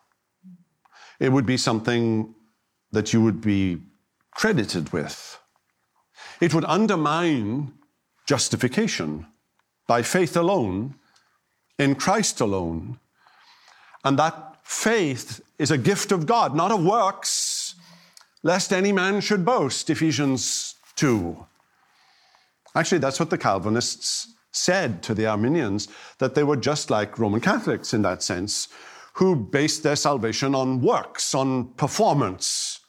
It 1.20 1.30
would 1.32 1.46
be 1.46 1.56
something 1.56 2.34
that 2.92 3.12
you 3.12 3.22
would 3.22 3.40
be 3.40 3.78
credited 4.32 4.92
with. 4.92 5.38
It 6.40 6.52
would 6.52 6.64
undermine 6.66 7.72
justification 8.26 9.26
by 9.86 10.02
faith 10.02 10.36
alone, 10.36 10.94
in 11.78 11.94
Christ 11.94 12.40
alone. 12.40 12.98
And 14.04 14.18
that 14.18 14.56
faith 14.62 15.40
is 15.58 15.70
a 15.70 15.78
gift 15.78 16.12
of 16.12 16.26
God, 16.26 16.54
not 16.54 16.72
of 16.72 16.84
works, 16.84 17.74
lest 18.42 18.72
any 18.72 18.92
man 18.92 19.20
should 19.20 19.44
boast, 19.44 19.90
Ephesians 19.90 20.74
2. 20.96 21.46
Actually, 22.74 22.98
that's 22.98 23.20
what 23.20 23.30
the 23.30 23.38
Calvinists 23.38 24.34
said 24.52 25.02
to 25.02 25.14
the 25.14 25.26
Arminians 25.26 25.88
that 26.18 26.34
they 26.34 26.42
were 26.42 26.56
just 26.56 26.90
like 26.90 27.18
Roman 27.18 27.40
Catholics 27.40 27.92
in 27.92 28.02
that 28.02 28.22
sense, 28.22 28.68
who 29.14 29.34
based 29.36 29.82
their 29.82 29.96
salvation 29.96 30.54
on 30.54 30.80
works, 30.80 31.34
on 31.34 31.68
performance, 31.74 32.80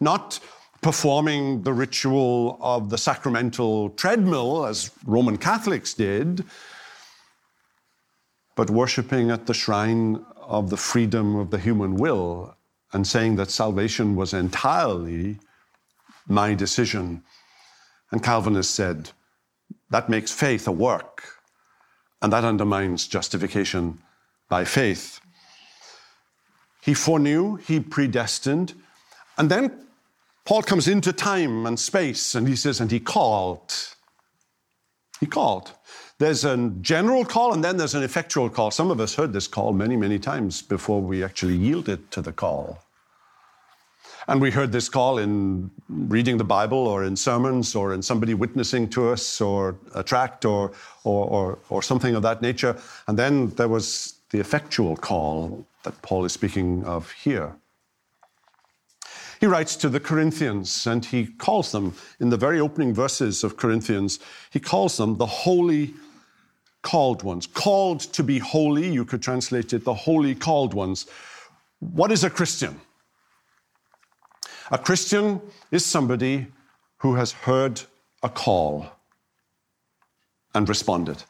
not 0.00 0.38
performing 0.82 1.62
the 1.62 1.72
ritual 1.72 2.58
of 2.60 2.90
the 2.90 2.98
sacramental 2.98 3.90
treadmill 3.90 4.66
as 4.66 4.90
Roman 5.04 5.36
Catholics 5.36 5.94
did, 5.94 6.44
but 8.54 8.70
worshipping 8.70 9.30
at 9.30 9.46
the 9.46 9.54
shrine 9.54 10.24
of 10.36 10.70
the 10.70 10.76
freedom 10.76 11.36
of 11.36 11.50
the 11.50 11.58
human 11.58 11.96
will 11.96 12.56
and 12.92 13.06
saying 13.06 13.36
that 13.36 13.50
salvation 13.50 14.14
was 14.16 14.32
entirely 14.32 15.38
my 16.28 16.54
decision. 16.54 17.22
And 18.10 18.22
Calvinists 18.22 18.74
said, 18.74 19.10
that 19.90 20.08
makes 20.08 20.32
faith 20.32 20.66
a 20.66 20.72
work, 20.72 21.24
and 22.22 22.32
that 22.32 22.44
undermines 22.44 23.06
justification 23.06 24.00
by 24.48 24.64
faith. 24.64 25.20
He 26.80 26.94
foreknew, 26.94 27.56
he 27.56 27.80
predestined, 27.80 28.74
and 29.36 29.50
then 29.50 29.85
Paul 30.46 30.62
comes 30.62 30.86
into 30.86 31.12
time 31.12 31.66
and 31.66 31.78
space 31.78 32.36
and 32.36 32.46
he 32.46 32.54
says, 32.54 32.80
and 32.80 32.90
he 32.90 33.00
called. 33.00 33.74
He 35.18 35.26
called. 35.26 35.72
There's 36.18 36.44
a 36.44 36.70
general 36.80 37.24
call 37.24 37.52
and 37.52 37.64
then 37.64 37.76
there's 37.76 37.96
an 37.96 38.04
effectual 38.04 38.48
call. 38.48 38.70
Some 38.70 38.92
of 38.92 39.00
us 39.00 39.16
heard 39.16 39.32
this 39.32 39.48
call 39.48 39.72
many, 39.72 39.96
many 39.96 40.20
times 40.20 40.62
before 40.62 41.02
we 41.02 41.24
actually 41.24 41.56
yielded 41.56 42.12
to 42.12 42.22
the 42.22 42.32
call. 42.32 42.78
And 44.28 44.40
we 44.40 44.52
heard 44.52 44.70
this 44.70 44.88
call 44.88 45.18
in 45.18 45.70
reading 45.88 46.36
the 46.36 46.44
Bible 46.44 46.86
or 46.86 47.04
in 47.04 47.16
sermons 47.16 47.74
or 47.74 47.92
in 47.92 48.00
somebody 48.00 48.34
witnessing 48.34 48.88
to 48.90 49.10
us 49.10 49.40
or 49.40 49.76
a 49.94 50.02
tract 50.02 50.44
or, 50.44 50.72
or, 51.02 51.26
or, 51.26 51.58
or 51.70 51.82
something 51.82 52.14
of 52.14 52.22
that 52.22 52.40
nature. 52.40 52.76
And 53.08 53.18
then 53.18 53.50
there 53.50 53.68
was 53.68 54.14
the 54.30 54.38
effectual 54.38 54.96
call 54.96 55.66
that 55.82 56.00
Paul 56.02 56.24
is 56.24 56.32
speaking 56.32 56.84
of 56.84 57.10
here. 57.10 57.56
He 59.40 59.46
writes 59.46 59.76
to 59.76 59.88
the 59.88 60.00
Corinthians 60.00 60.86
and 60.86 61.04
he 61.04 61.26
calls 61.26 61.72
them, 61.72 61.94
in 62.20 62.30
the 62.30 62.36
very 62.36 62.60
opening 62.60 62.94
verses 62.94 63.44
of 63.44 63.56
Corinthians, 63.56 64.18
he 64.50 64.60
calls 64.60 64.96
them 64.96 65.16
the 65.16 65.26
holy 65.26 65.94
called 66.82 67.22
ones. 67.22 67.46
Called 67.46 68.00
to 68.00 68.22
be 68.22 68.38
holy, 68.38 68.88
you 68.88 69.04
could 69.04 69.22
translate 69.22 69.72
it 69.72 69.84
the 69.84 69.94
holy 69.94 70.34
called 70.34 70.72
ones. 70.72 71.06
What 71.80 72.12
is 72.12 72.24
a 72.24 72.30
Christian? 72.30 72.80
A 74.70 74.78
Christian 74.78 75.40
is 75.70 75.84
somebody 75.84 76.46
who 76.98 77.14
has 77.14 77.32
heard 77.32 77.82
a 78.22 78.28
call 78.28 78.86
and 80.54 80.68
responded. 80.68 81.22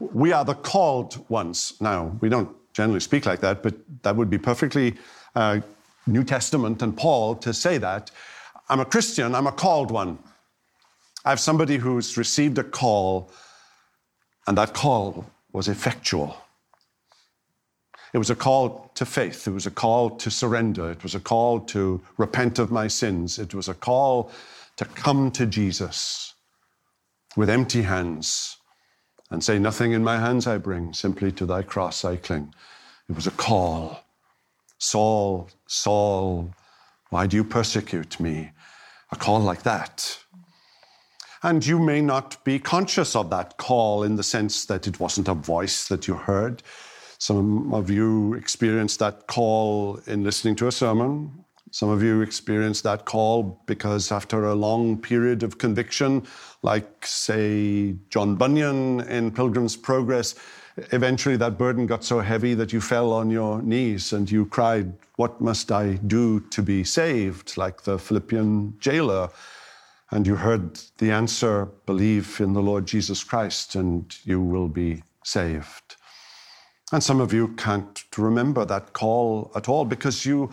We 0.00 0.32
are 0.32 0.44
the 0.44 0.54
called 0.54 1.24
ones. 1.30 1.74
Now, 1.80 2.16
we 2.20 2.28
don't 2.28 2.54
generally 2.74 3.00
speak 3.00 3.24
like 3.24 3.40
that, 3.40 3.62
but 3.62 3.74
that 4.02 4.16
would 4.16 4.28
be 4.28 4.38
perfectly 4.38 4.94
uh, 5.34 5.60
New 6.06 6.24
Testament 6.24 6.82
and 6.82 6.96
Paul 6.96 7.34
to 7.36 7.52
say 7.52 7.78
that. 7.78 8.10
I'm 8.68 8.80
a 8.80 8.84
Christian, 8.84 9.34
I'm 9.34 9.46
a 9.46 9.52
called 9.52 9.90
one. 9.90 10.18
I 11.24 11.30
have 11.30 11.40
somebody 11.40 11.76
who's 11.76 12.16
received 12.16 12.58
a 12.58 12.64
call, 12.64 13.30
and 14.46 14.56
that 14.58 14.74
call 14.74 15.26
was 15.52 15.68
effectual. 15.68 16.36
It 18.12 18.18
was 18.18 18.30
a 18.30 18.36
call 18.36 18.90
to 18.94 19.04
faith. 19.04 19.46
It 19.46 19.50
was 19.50 19.66
a 19.66 19.70
call 19.70 20.10
to 20.10 20.30
surrender. 20.30 20.90
It 20.90 21.02
was 21.02 21.14
a 21.14 21.20
call 21.20 21.60
to 21.60 22.00
repent 22.16 22.58
of 22.58 22.70
my 22.70 22.88
sins. 22.88 23.38
It 23.38 23.54
was 23.54 23.68
a 23.68 23.74
call 23.74 24.30
to 24.76 24.84
come 24.84 25.30
to 25.32 25.46
Jesus 25.46 26.34
with 27.36 27.50
empty 27.50 27.82
hands 27.82 28.56
and 29.30 29.42
say, 29.42 29.58
Nothing 29.58 29.92
in 29.92 30.04
my 30.04 30.18
hands 30.18 30.46
I 30.46 30.58
bring, 30.58 30.92
simply 30.92 31.32
to 31.32 31.46
thy 31.46 31.62
cross 31.62 32.04
I 32.04 32.16
cling. 32.16 32.54
It 33.08 33.16
was 33.16 33.26
a 33.26 33.32
call. 33.32 34.05
Saul, 34.78 35.48
Saul, 35.66 36.50
why 37.10 37.26
do 37.26 37.36
you 37.36 37.44
persecute 37.44 38.20
me? 38.20 38.50
A 39.12 39.16
call 39.16 39.40
like 39.40 39.62
that. 39.62 40.18
And 41.42 41.64
you 41.64 41.78
may 41.78 42.00
not 42.00 42.42
be 42.44 42.58
conscious 42.58 43.14
of 43.14 43.30
that 43.30 43.56
call 43.56 44.02
in 44.02 44.16
the 44.16 44.22
sense 44.22 44.64
that 44.66 44.86
it 44.86 44.98
wasn't 44.98 45.28
a 45.28 45.34
voice 45.34 45.86
that 45.88 46.08
you 46.08 46.14
heard. 46.14 46.62
Some 47.18 47.72
of 47.72 47.88
you 47.88 48.34
experienced 48.34 48.98
that 48.98 49.26
call 49.26 50.00
in 50.06 50.24
listening 50.24 50.56
to 50.56 50.66
a 50.66 50.72
sermon. 50.72 51.44
Some 51.70 51.88
of 51.88 52.02
you 52.02 52.20
experienced 52.20 52.82
that 52.84 53.04
call 53.04 53.62
because 53.66 54.12
after 54.12 54.44
a 54.44 54.54
long 54.54 55.00
period 55.00 55.42
of 55.42 55.58
conviction, 55.58 56.26
like, 56.62 57.06
say, 57.06 57.96
John 58.10 58.36
Bunyan 58.36 59.00
in 59.00 59.30
Pilgrim's 59.30 59.76
Progress, 59.76 60.34
eventually 60.92 61.36
that 61.36 61.58
burden 61.58 61.86
got 61.86 62.04
so 62.04 62.20
heavy 62.20 62.54
that 62.54 62.72
you 62.72 62.80
fell 62.80 63.12
on 63.12 63.30
your 63.30 63.62
knees 63.62 64.12
and 64.12 64.30
you 64.30 64.46
cried, 64.46 64.92
What 65.16 65.40
must 65.40 65.72
I 65.72 65.94
do 65.94 66.40
to 66.40 66.62
be 66.62 66.84
saved? 66.84 67.56
like 67.56 67.82
the 67.82 67.98
Philippian 67.98 68.74
jailer. 68.78 69.30
And 70.10 70.26
you 70.26 70.36
heard 70.36 70.78
the 70.98 71.10
answer, 71.10 71.66
Believe 71.86 72.40
in 72.40 72.52
the 72.52 72.62
Lord 72.62 72.86
Jesus 72.86 73.24
Christ, 73.24 73.74
and 73.74 74.16
you 74.24 74.40
will 74.40 74.68
be 74.68 75.02
saved. 75.24 75.96
And 76.92 77.02
some 77.02 77.20
of 77.20 77.32
you 77.32 77.48
can't 77.56 78.04
remember 78.16 78.64
that 78.64 78.92
call 78.92 79.50
at 79.56 79.68
all 79.68 79.84
because 79.84 80.24
you 80.24 80.50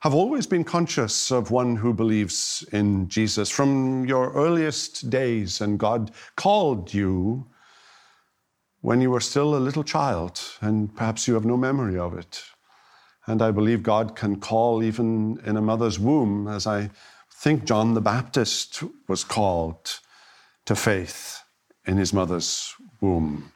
have 0.00 0.14
always 0.14 0.46
been 0.46 0.64
conscious 0.64 1.30
of 1.30 1.50
one 1.50 1.76
who 1.76 1.94
believes 1.94 2.64
in 2.72 3.08
Jesus 3.08 3.48
from 3.48 4.04
your 4.04 4.32
earliest 4.32 5.08
days, 5.10 5.60
and 5.60 5.78
God 5.78 6.10
called 6.36 6.92
you 6.92 7.46
when 8.86 9.00
you 9.00 9.10
were 9.10 9.20
still 9.20 9.56
a 9.56 9.66
little 9.66 9.82
child, 9.82 10.40
and 10.60 10.94
perhaps 10.94 11.26
you 11.26 11.34
have 11.34 11.44
no 11.44 11.56
memory 11.56 11.98
of 11.98 12.16
it. 12.16 12.44
And 13.26 13.42
I 13.42 13.50
believe 13.50 13.82
God 13.82 14.14
can 14.14 14.38
call 14.38 14.80
even 14.80 15.40
in 15.44 15.56
a 15.56 15.60
mother's 15.60 15.98
womb, 15.98 16.46
as 16.46 16.68
I 16.68 16.90
think 17.32 17.64
John 17.64 17.94
the 17.94 18.00
Baptist 18.00 18.84
was 19.08 19.24
called 19.24 19.98
to 20.66 20.76
faith 20.76 21.42
in 21.84 21.96
his 21.96 22.12
mother's 22.12 22.74
womb. 23.00 23.50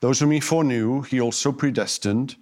Those 0.00 0.18
whom 0.18 0.32
he 0.32 0.40
foreknew, 0.40 1.02
he 1.02 1.20
also 1.20 1.52
predestined. 1.52 2.34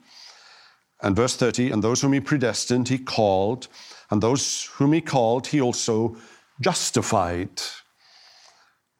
And 1.02 1.14
verse 1.14 1.36
30, 1.36 1.70
and 1.70 1.84
those 1.84 2.00
whom 2.00 2.14
he 2.14 2.20
predestined, 2.20 2.88
he 2.88 2.96
called. 2.96 3.68
And 4.10 4.22
those 4.22 4.70
whom 4.76 4.94
he 4.94 5.02
called, 5.02 5.48
he 5.48 5.60
also 5.60 6.16
justified. 6.62 7.60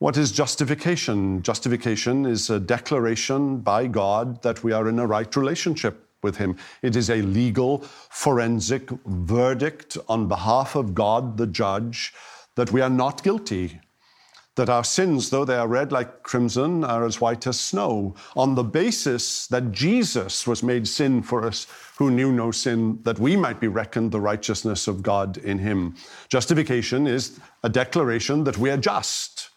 What 0.00 0.16
is 0.16 0.32
justification? 0.32 1.42
Justification 1.42 2.26
is 2.26 2.50
a 2.50 2.58
declaration 2.58 3.58
by 3.58 3.86
God 3.86 4.42
that 4.42 4.64
we 4.64 4.72
are 4.72 4.88
in 4.88 4.98
a 4.98 5.06
right 5.06 5.34
relationship 5.36 6.08
with 6.20 6.36
Him. 6.36 6.56
It 6.82 6.96
is 6.96 7.10
a 7.10 7.22
legal, 7.22 7.78
forensic 8.10 8.90
verdict 9.06 9.96
on 10.08 10.26
behalf 10.26 10.74
of 10.74 10.94
God, 10.94 11.36
the 11.36 11.46
judge, 11.46 12.12
that 12.56 12.72
we 12.72 12.80
are 12.80 12.90
not 12.90 13.22
guilty, 13.22 13.80
that 14.56 14.68
our 14.68 14.82
sins, 14.82 15.30
though 15.30 15.44
they 15.44 15.56
are 15.56 15.68
red 15.68 15.92
like 15.92 16.24
crimson, 16.24 16.82
are 16.82 17.04
as 17.04 17.20
white 17.20 17.46
as 17.46 17.60
snow, 17.60 18.16
on 18.34 18.56
the 18.56 18.64
basis 18.64 19.46
that 19.46 19.70
Jesus 19.70 20.44
was 20.44 20.62
made 20.62 20.88
sin 20.88 21.22
for 21.22 21.46
us 21.46 21.68
who 21.98 22.10
knew 22.10 22.32
no 22.32 22.50
sin, 22.50 22.98
that 23.02 23.20
we 23.20 23.36
might 23.36 23.60
be 23.60 23.68
reckoned 23.68 24.10
the 24.10 24.20
righteousness 24.20 24.88
of 24.88 25.04
God 25.04 25.36
in 25.38 25.58
him. 25.58 25.94
Justification 26.28 27.06
is 27.06 27.38
a 27.62 27.68
declaration 27.68 28.42
that 28.42 28.58
we 28.58 28.70
are 28.70 28.76
just. 28.76 29.50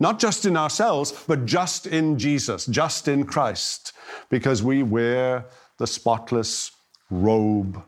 Not 0.00 0.18
just 0.18 0.44
in 0.44 0.56
ourselves, 0.56 1.12
but 1.26 1.46
just 1.46 1.86
in 1.86 2.18
Jesus, 2.18 2.66
just 2.66 3.08
in 3.08 3.24
Christ, 3.24 3.92
because 4.28 4.62
we 4.62 4.82
wear 4.82 5.46
the 5.78 5.86
spotless 5.86 6.72
robe 7.10 7.82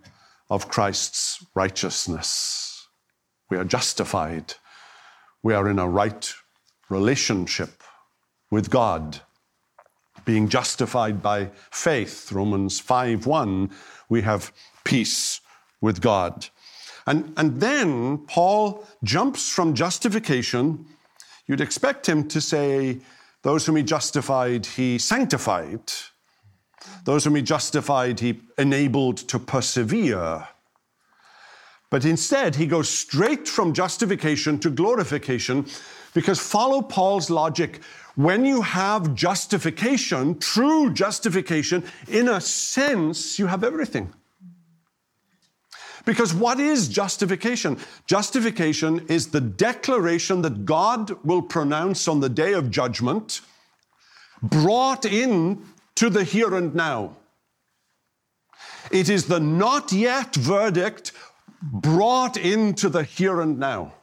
of 0.50 0.68
Christ's 0.68 1.44
righteousness. 1.54 2.86
We 3.50 3.56
are 3.56 3.64
justified 3.64 4.54
we 5.44 5.52
are 5.52 5.68
in 5.68 5.78
a 5.78 5.86
right 5.86 6.34
relationship 6.88 7.82
with 8.50 8.70
God. 8.70 9.20
Being 10.24 10.48
justified 10.48 11.22
by 11.22 11.50
faith, 11.70 12.32
Romans 12.32 12.80
5 12.80 13.26
1, 13.26 13.70
we 14.08 14.22
have 14.22 14.52
peace 14.84 15.42
with 15.82 16.00
God. 16.00 16.48
And, 17.06 17.34
and 17.36 17.60
then 17.60 18.18
Paul 18.26 18.86
jumps 19.04 19.50
from 19.50 19.74
justification. 19.74 20.86
You'd 21.46 21.60
expect 21.60 22.08
him 22.08 22.28
to 22.28 22.40
say, 22.40 23.00
Those 23.42 23.66
whom 23.66 23.76
he 23.76 23.82
justified, 23.82 24.66
he 24.66 24.98
sanctified. 24.98 25.92
Those 27.04 27.24
whom 27.24 27.36
he 27.36 27.42
justified, 27.42 28.20
he 28.20 28.40
enabled 28.58 29.18
to 29.28 29.38
persevere. 29.38 30.48
But 31.90 32.04
instead, 32.04 32.56
he 32.56 32.66
goes 32.66 32.88
straight 32.88 33.46
from 33.46 33.72
justification 33.72 34.58
to 34.60 34.70
glorification 34.70 35.66
because 36.12 36.40
follow 36.40 36.82
Paul's 36.82 37.30
logic. 37.30 37.80
When 38.16 38.44
you 38.44 38.62
have 38.62 39.14
justification, 39.14 40.38
true 40.38 40.92
justification, 40.92 41.84
in 42.08 42.28
a 42.28 42.40
sense, 42.40 43.38
you 43.38 43.46
have 43.46 43.64
everything. 43.64 44.12
Because 46.04 46.34
what 46.34 46.60
is 46.60 46.88
justification? 46.88 47.78
Justification 48.06 49.06
is 49.08 49.28
the 49.28 49.40
declaration 49.40 50.42
that 50.42 50.64
God 50.64 51.16
will 51.24 51.42
pronounce 51.42 52.06
on 52.08 52.20
the 52.20 52.28
day 52.28 52.52
of 52.52 52.70
judgment, 52.70 53.40
brought 54.42 55.04
in 55.04 55.64
to 55.94 56.10
the 56.10 56.24
here 56.24 56.54
and 56.54 56.74
now. 56.74 57.16
It 58.90 59.08
is 59.08 59.26
the 59.26 59.40
not 59.40 59.92
yet 59.92 60.34
verdict 60.34 61.12
brought 61.62 62.36
into 62.36 62.88
the 62.88 63.04
here 63.04 63.40
and 63.40 63.58
now. 63.58 63.94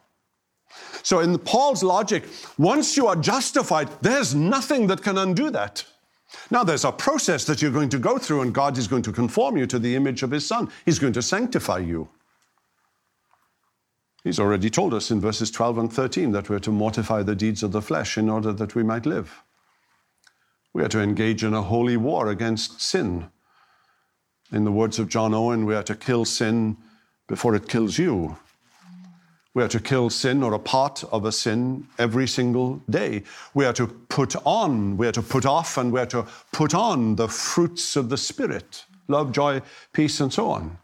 So, 1.04 1.20
in 1.20 1.38
Paul's 1.38 1.84
logic, 1.84 2.24
once 2.58 2.96
you 2.96 3.08
are 3.08 3.16
justified, 3.16 3.90
there's 4.02 4.34
nothing 4.34 4.88
that 4.88 5.02
can 5.02 5.18
undo 5.18 5.50
that. 5.52 5.86
Now, 6.50 6.64
there's 6.64 6.86
a 6.86 6.92
process 6.92 7.46
that 7.46 7.62
you're 7.62 7.72
going 7.72 7.90
to 7.90 8.00
go 8.00 8.18
through, 8.18 8.42
and 8.42 8.54
God 8.54 8.78
is 8.78 8.88
going 8.88 9.04
to 9.04 9.12
conform 9.12 9.58
you 9.58 9.66
to 9.68 9.80
the 9.80 9.96
image 9.96 10.24
of 10.24 10.32
His 10.32 10.46
Son. 10.46 10.70
He's 10.86 11.00
going 11.00 11.14
to 11.14 11.22
sanctify 11.22 11.80
you. 11.80 12.10
He's 14.24 14.40
already 14.40 14.70
told 14.70 14.94
us 14.94 15.10
in 15.10 15.20
verses 15.20 15.50
12 15.50 15.78
and 15.78 15.92
13 15.92 16.32
that 16.32 16.50
we're 16.50 16.60
to 16.60 16.72
mortify 16.72 17.24
the 17.24 17.36
deeds 17.36 17.64
of 17.64 17.72
the 17.72 17.82
flesh 17.82 18.18
in 18.18 18.30
order 18.30 18.54
that 18.54 18.76
we 18.76 18.84
might 18.84 19.06
live. 19.06 19.44
We 20.74 20.84
are 20.84 20.90
to 20.90 21.02
engage 21.02 21.44
in 21.44 21.54
a 21.54 21.64
holy 21.64 21.98
war 21.98 22.30
against 22.30 22.82
sin. 22.82 23.30
In 24.52 24.64
the 24.64 24.72
words 24.72 25.00
of 25.00 25.10
John 25.10 25.34
Owen, 25.34 25.66
we 25.66 25.76
are 25.76 25.84
to 25.84 25.96
kill 25.96 26.26
sin 26.26 26.78
before 27.28 27.56
it 27.56 27.68
kills 27.68 27.98
you. 27.98 28.38
We 29.54 29.64
are 29.64 29.68
to 29.68 29.80
kill 29.80 30.10
sin 30.10 30.44
or 30.44 30.54
a 30.54 30.60
part 30.60 31.04
of 31.12 31.26
a 31.26 31.32
sin 31.32 31.88
every 32.00 32.28
single 32.28 32.82
day. 32.90 33.24
We 33.54 33.66
are 33.66 33.74
to 33.74 33.88
put 33.88 34.36
on, 34.46 34.96
we 34.96 35.08
are 35.08 35.12
to 35.12 35.22
put 35.22 35.46
off, 35.46 35.78
and 35.78 35.92
we 35.92 36.00
are 36.00 36.06
to 36.08 36.26
put 36.54 36.74
on 36.74 37.18
the 37.18 37.28
fruits 37.28 37.96
of 37.96 38.10
the 38.10 38.18
Spirit 38.18 38.86
love, 39.08 39.34
joy, 39.34 39.62
peace, 39.92 40.22
and 40.22 40.32
so 40.32 40.50
on. 40.50 40.78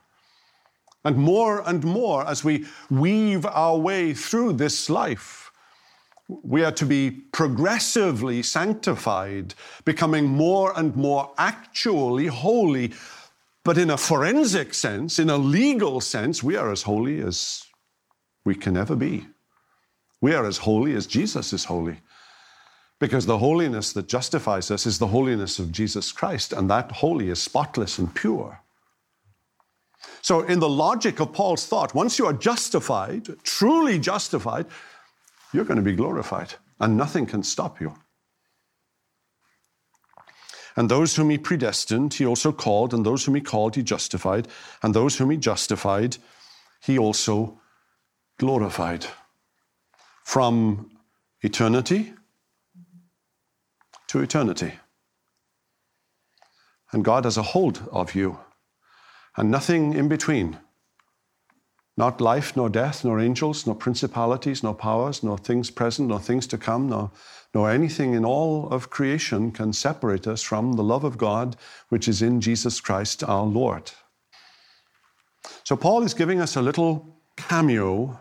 And 1.06 1.15
more 1.15 1.63
and 1.65 1.82
more, 1.86 2.27
as 2.27 2.43
we 2.43 2.65
weave 2.89 3.45
our 3.45 3.77
way 3.77 4.13
through 4.13 4.53
this 4.53 4.89
life, 4.89 5.49
we 6.27 6.65
are 6.65 6.73
to 6.73 6.86
be 6.86 7.10
progressively 7.10 8.43
sanctified, 8.43 9.53
becoming 9.86 10.25
more 10.25 10.73
and 10.75 10.93
more 10.97 11.32
actually 11.38 12.27
holy 12.27 12.91
but 13.67 13.77
in 13.77 13.89
a 13.89 13.97
forensic 13.97 14.73
sense, 14.73 15.19
in 15.19 15.30
a 15.30 15.36
legal 15.36 15.99
sense, 15.99 16.41
we 16.41 16.56
are 16.56 16.71
as 16.71 16.84
holy 16.84 17.19
as 17.19 17.66
we 18.47 18.55
can 18.55 18.77
ever 18.77 18.95
be. 18.95 19.27
We 20.21 20.33
are 20.33 20.45
as 20.45 20.60
holy 20.60 20.95
as 20.95 21.05
Jesus 21.05 21.51
is 21.51 21.65
holy. 21.65 21.97
Because 22.97 23.25
the 23.25 23.38
holiness 23.38 23.91
that 23.93 24.07
justifies 24.07 24.71
us 24.71 24.88
is 24.88 24.97
the 24.97 25.13
holiness 25.17 25.60
of 25.60 25.71
Jesus 25.71 26.12
Christ, 26.12 26.53
and 26.53 26.67
that 26.69 26.91
holy 27.03 27.29
is 27.29 27.39
spotless 27.41 27.99
and 27.99 28.15
pure. 28.15 28.62
So, 30.21 30.41
in 30.41 30.60
the 30.60 30.69
logic 30.69 31.19
of 31.19 31.33
Paul's 31.33 31.67
thought, 31.67 31.93
once 31.93 32.17
you 32.17 32.25
are 32.25 32.33
justified, 32.33 33.27
truly 33.43 33.99
justified, 33.99 34.65
you're 35.53 35.65
going 35.65 35.83
to 35.83 35.91
be 35.91 35.95
glorified, 35.95 36.53
and 36.79 36.97
nothing 36.97 37.25
can 37.25 37.43
stop 37.43 37.81
you. 37.81 37.93
And 40.75 40.89
those 40.89 41.15
whom 41.15 41.29
he 41.29 41.38
predestined, 41.38 42.13
he 42.13 42.25
also 42.25 42.51
called, 42.51 42.93
and 42.93 43.05
those 43.05 43.25
whom 43.25 43.36
he 43.36 43.41
called, 43.41 43.75
he 43.75 43.83
justified, 43.83 44.47
and 44.81 44.93
those 44.93 45.17
whom 45.17 45.31
he 45.31 45.38
justified, 45.38 46.17
he 46.81 46.97
also 46.97 47.60
glorified. 48.38 49.06
From 50.23 50.91
eternity 51.41 52.13
to 54.08 54.19
eternity. 54.21 54.73
And 56.91 57.04
God 57.04 57.26
has 57.26 57.38
a 57.38 57.43
hold 57.43 57.88
of 57.91 58.15
you, 58.15 58.39
and 59.36 59.52
nothing 59.52 59.93
in 59.93 60.08
between. 60.08 60.58
Not 61.97 62.21
life, 62.21 62.56
nor 62.56 62.69
death, 62.69 63.04
nor 63.04 63.19
angels, 63.19 63.65
nor 63.65 63.76
principalities, 63.76 64.63
nor 64.63 64.76
powers, 64.76 65.23
nor 65.23 65.38
things 65.38 65.71
present, 65.71 66.10
nor 66.10 66.19
things 66.19 66.47
to 66.47 66.58
come, 66.58 66.88
nor 66.89 67.12
nor 67.54 67.71
anything 67.71 68.13
in 68.13 68.23
all 68.26 68.67
of 68.69 68.89
creation 68.89 69.52
can 69.52 69.73
separate 69.73 70.28
us 70.28 70.41
from 70.41 70.73
the 70.73 70.84
love 70.84 71.04
of 71.04 71.17
God 71.17 71.56
which 71.89 72.08
is 72.08 72.21
in 72.21 72.41
Jesus 72.41 72.80
Christ 72.80 73.23
our 73.23 73.45
Lord. 73.45 73.91
So, 75.63 75.76
Paul 75.76 76.04
is 76.04 76.13
giving 76.13 76.39
us 76.39 76.56
a 76.56 76.62
little 76.62 77.17
cameo 77.36 78.19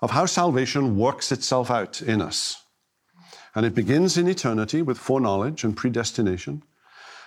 of 0.00 0.10
how 0.10 0.26
salvation 0.26 0.96
works 0.96 1.32
itself 1.32 1.70
out 1.70 2.00
in 2.00 2.22
us. 2.22 2.62
And 3.54 3.66
it 3.66 3.74
begins 3.74 4.16
in 4.16 4.28
eternity 4.28 4.82
with 4.82 4.98
foreknowledge 4.98 5.64
and 5.64 5.76
predestination. 5.76 6.62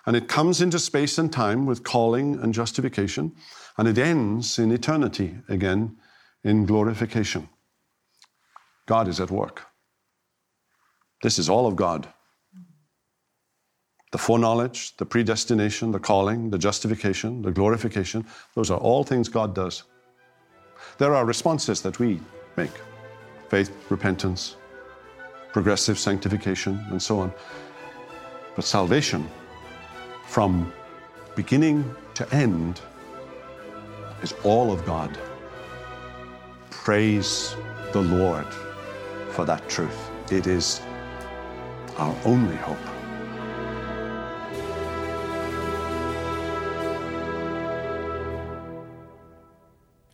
And 0.05 0.15
it 0.15 0.27
comes 0.27 0.62
into 0.62 0.79
space 0.79 1.17
and 1.17 1.31
time 1.31 1.65
with 1.65 1.84
calling 1.84 2.39
and 2.39 2.53
justification. 2.53 3.34
And 3.77 3.88
it 3.88 3.97
ends 3.97 4.57
in 4.57 4.71
eternity 4.71 5.38
again 5.49 5.97
in 6.43 6.65
glorification. 6.65 7.49
God 8.86 9.07
is 9.07 9.19
at 9.19 9.29
work. 9.29 9.67
This 11.21 11.38
is 11.38 11.49
all 11.49 11.67
of 11.67 11.75
God. 11.75 12.07
The 14.12 14.17
foreknowledge, 14.17 14.97
the 14.97 15.05
predestination, 15.05 15.91
the 15.91 15.99
calling, 15.99 16.49
the 16.49 16.57
justification, 16.57 17.43
the 17.43 17.51
glorification, 17.51 18.25
those 18.55 18.71
are 18.71 18.79
all 18.79 19.03
things 19.03 19.29
God 19.29 19.55
does. 19.55 19.84
There 20.97 21.15
are 21.15 21.25
responses 21.25 21.81
that 21.81 21.99
we 21.99 22.19
make 22.58 22.72
faith, 23.50 23.72
repentance, 23.90 24.56
progressive 25.52 26.00
sanctification, 26.00 26.84
and 26.90 27.02
so 27.02 27.20
on. 27.20 27.34
But 28.56 28.66
salvation, 28.66 29.30
from 30.28 30.72
beginning 31.36 31.96
to 32.16 32.34
end, 32.34 32.82
is 34.22 34.34
all 34.44 34.72
of 34.72 34.86
God. 34.86 35.18
Praise 36.70 37.56
the 37.92 38.02
Lord 38.02 38.48
for 39.32 39.46
that 39.46 39.68
truth. 39.70 40.10
It 40.32 40.48
is 40.48 40.82
our 41.98 42.16
only 42.26 42.56
hope. 42.56 42.78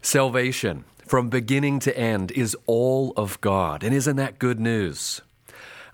Salvation, 0.02 0.86
from 1.09 1.29
beginning 1.29 1.79
to 1.79 1.97
end, 1.97 2.31
is 2.31 2.55
all 2.65 3.13
of 3.15 3.39
God. 3.41 3.83
And 3.83 3.93
isn't 3.93 4.15
that 4.17 4.39
good 4.39 4.59
news? 4.59 5.21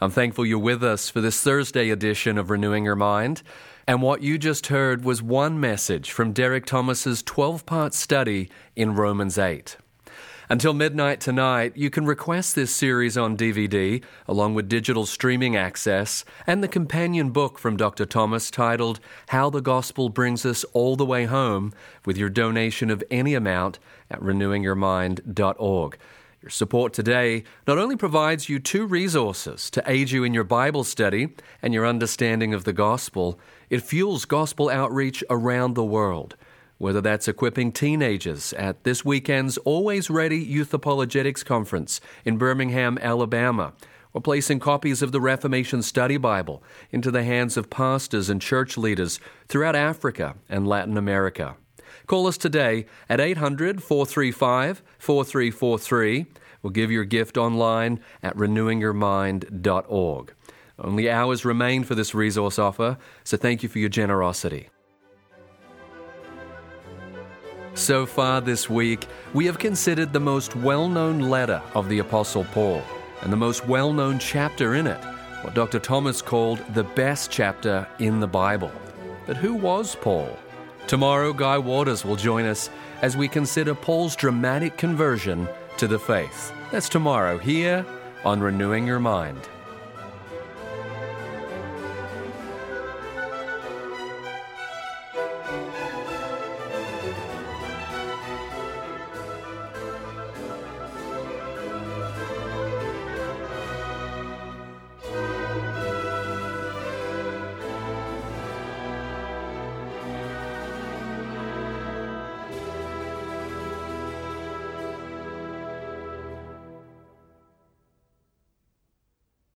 I'm 0.01 0.11
thankful 0.11 0.45
you're 0.45 0.59
with 0.59 0.83
us 0.83 1.09
for 1.09 1.21
this 1.21 1.41
Thursday 1.41 1.89
edition 1.89 2.37
of 2.37 2.49
Renewing 2.49 2.85
Your 2.85 2.95
Mind. 2.95 3.41
And 3.87 4.01
what 4.01 4.21
you 4.21 4.37
just 4.37 4.67
heard 4.67 5.03
was 5.03 5.21
one 5.21 5.59
message 5.59 6.11
from 6.11 6.33
Derek 6.33 6.65
Thomas's 6.65 7.21
12 7.23 7.65
part 7.65 7.93
study 7.93 8.49
in 8.75 8.95
Romans 8.95 9.37
8. 9.37 9.77
Until 10.49 10.73
midnight 10.73 11.21
tonight, 11.21 11.71
you 11.75 11.89
can 11.89 12.05
request 12.05 12.53
this 12.53 12.75
series 12.75 13.17
on 13.17 13.37
DVD, 13.37 14.03
along 14.27 14.55
with 14.55 14.67
digital 14.67 15.05
streaming 15.05 15.55
access, 15.55 16.25
and 16.45 16.61
the 16.61 16.67
companion 16.67 17.29
book 17.29 17.57
from 17.57 17.77
Dr. 17.77 18.05
Thomas 18.05 18.51
titled 18.51 18.99
How 19.29 19.49
the 19.49 19.61
Gospel 19.61 20.09
Brings 20.09 20.45
Us 20.45 20.65
All 20.73 20.97
the 20.97 21.05
Way 21.05 21.25
Home, 21.25 21.73
with 22.05 22.17
your 22.17 22.29
donation 22.29 22.89
of 22.89 23.03
any 23.09 23.35
amount 23.35 23.79
at 24.11 24.19
renewingyourmind.org. 24.19 25.97
Your 26.41 26.49
support 26.49 26.91
today 26.91 27.45
not 27.65 27.77
only 27.77 27.95
provides 27.95 28.49
you 28.49 28.59
two 28.59 28.85
resources 28.85 29.69
to 29.69 29.83
aid 29.89 30.11
you 30.11 30.25
in 30.25 30.33
your 30.33 30.43
Bible 30.43 30.83
study 30.83 31.29
and 31.61 31.73
your 31.73 31.87
understanding 31.87 32.53
of 32.53 32.65
the 32.65 32.73
gospel, 32.73 33.39
it 33.69 33.81
fuels 33.81 34.25
gospel 34.25 34.69
outreach 34.69 35.23
around 35.29 35.75
the 35.75 35.85
world. 35.85 36.35
Whether 36.77 37.01
that's 37.01 37.27
equipping 37.27 37.71
teenagers 37.71 38.53
at 38.53 38.83
this 38.83 39.05
weekend's 39.05 39.57
Always 39.59 40.09
Ready 40.09 40.37
Youth 40.37 40.73
Apologetics 40.73 41.43
Conference 41.43 42.01
in 42.25 42.37
Birmingham, 42.37 42.97
Alabama, 43.01 43.73
or 44.13 44.21
placing 44.21 44.59
copies 44.59 45.01
of 45.01 45.11
the 45.11 45.21
Reformation 45.21 45.81
Study 45.81 46.17
Bible 46.17 46.63
into 46.91 47.11
the 47.11 47.23
hands 47.23 47.57
of 47.57 47.69
pastors 47.69 48.29
and 48.29 48.41
church 48.41 48.77
leaders 48.77 49.19
throughout 49.47 49.75
Africa 49.75 50.35
and 50.49 50.67
Latin 50.67 50.97
America. 50.97 51.55
Call 52.07 52.27
us 52.27 52.37
today 52.37 52.85
at 53.09 53.19
800 53.19 53.81
435 53.81 54.81
4343 54.99 56.25
or 56.63 56.71
give 56.71 56.91
your 56.91 57.05
gift 57.05 57.37
online 57.37 57.99
at 58.21 58.35
renewingyourmind.org. 58.35 60.33
Only 60.79 61.09
hours 61.09 61.45
remain 61.45 61.83
for 61.83 61.95
this 61.95 62.15
resource 62.15 62.57
offer, 62.57 62.97
so 63.23 63.37
thank 63.37 63.63
you 63.63 63.69
for 63.69 63.79
your 63.79 63.89
generosity. 63.89 64.69
So 67.75 68.05
far 68.05 68.39
this 68.39 68.69
week, 68.69 69.07
we 69.33 69.47
have 69.47 69.57
considered 69.57 70.13
the 70.13 70.19
most 70.19 70.55
well 70.55 70.87
known 70.87 71.19
letter 71.19 71.59
of 71.73 71.89
the 71.89 71.99
Apostle 71.99 72.45
Paul 72.45 72.83
and 73.21 73.33
the 73.33 73.37
most 73.37 73.65
well 73.67 73.91
known 73.91 74.19
chapter 74.19 74.75
in 74.75 74.85
it, 74.85 75.03
what 75.41 75.55
Dr. 75.55 75.79
Thomas 75.79 76.21
called 76.21 76.59
the 76.75 76.83
best 76.83 77.31
chapter 77.31 77.87
in 77.97 78.19
the 78.19 78.27
Bible. 78.27 78.71
But 79.25 79.37
who 79.37 79.55
was 79.55 79.95
Paul? 79.95 80.37
Tomorrow, 80.85 81.33
Guy 81.33 81.57
Waters 81.57 82.05
will 82.05 82.15
join 82.15 82.45
us 82.45 82.69
as 83.01 83.17
we 83.17 83.27
consider 83.27 83.73
Paul's 83.73 84.15
dramatic 84.15 84.77
conversion 84.77 85.47
to 85.77 85.87
the 85.87 85.99
faith. 85.99 86.53
That's 86.71 86.89
tomorrow 86.89 87.39
here 87.39 87.83
on 88.23 88.39
Renewing 88.39 88.85
Your 88.85 88.99
Mind. 88.99 89.49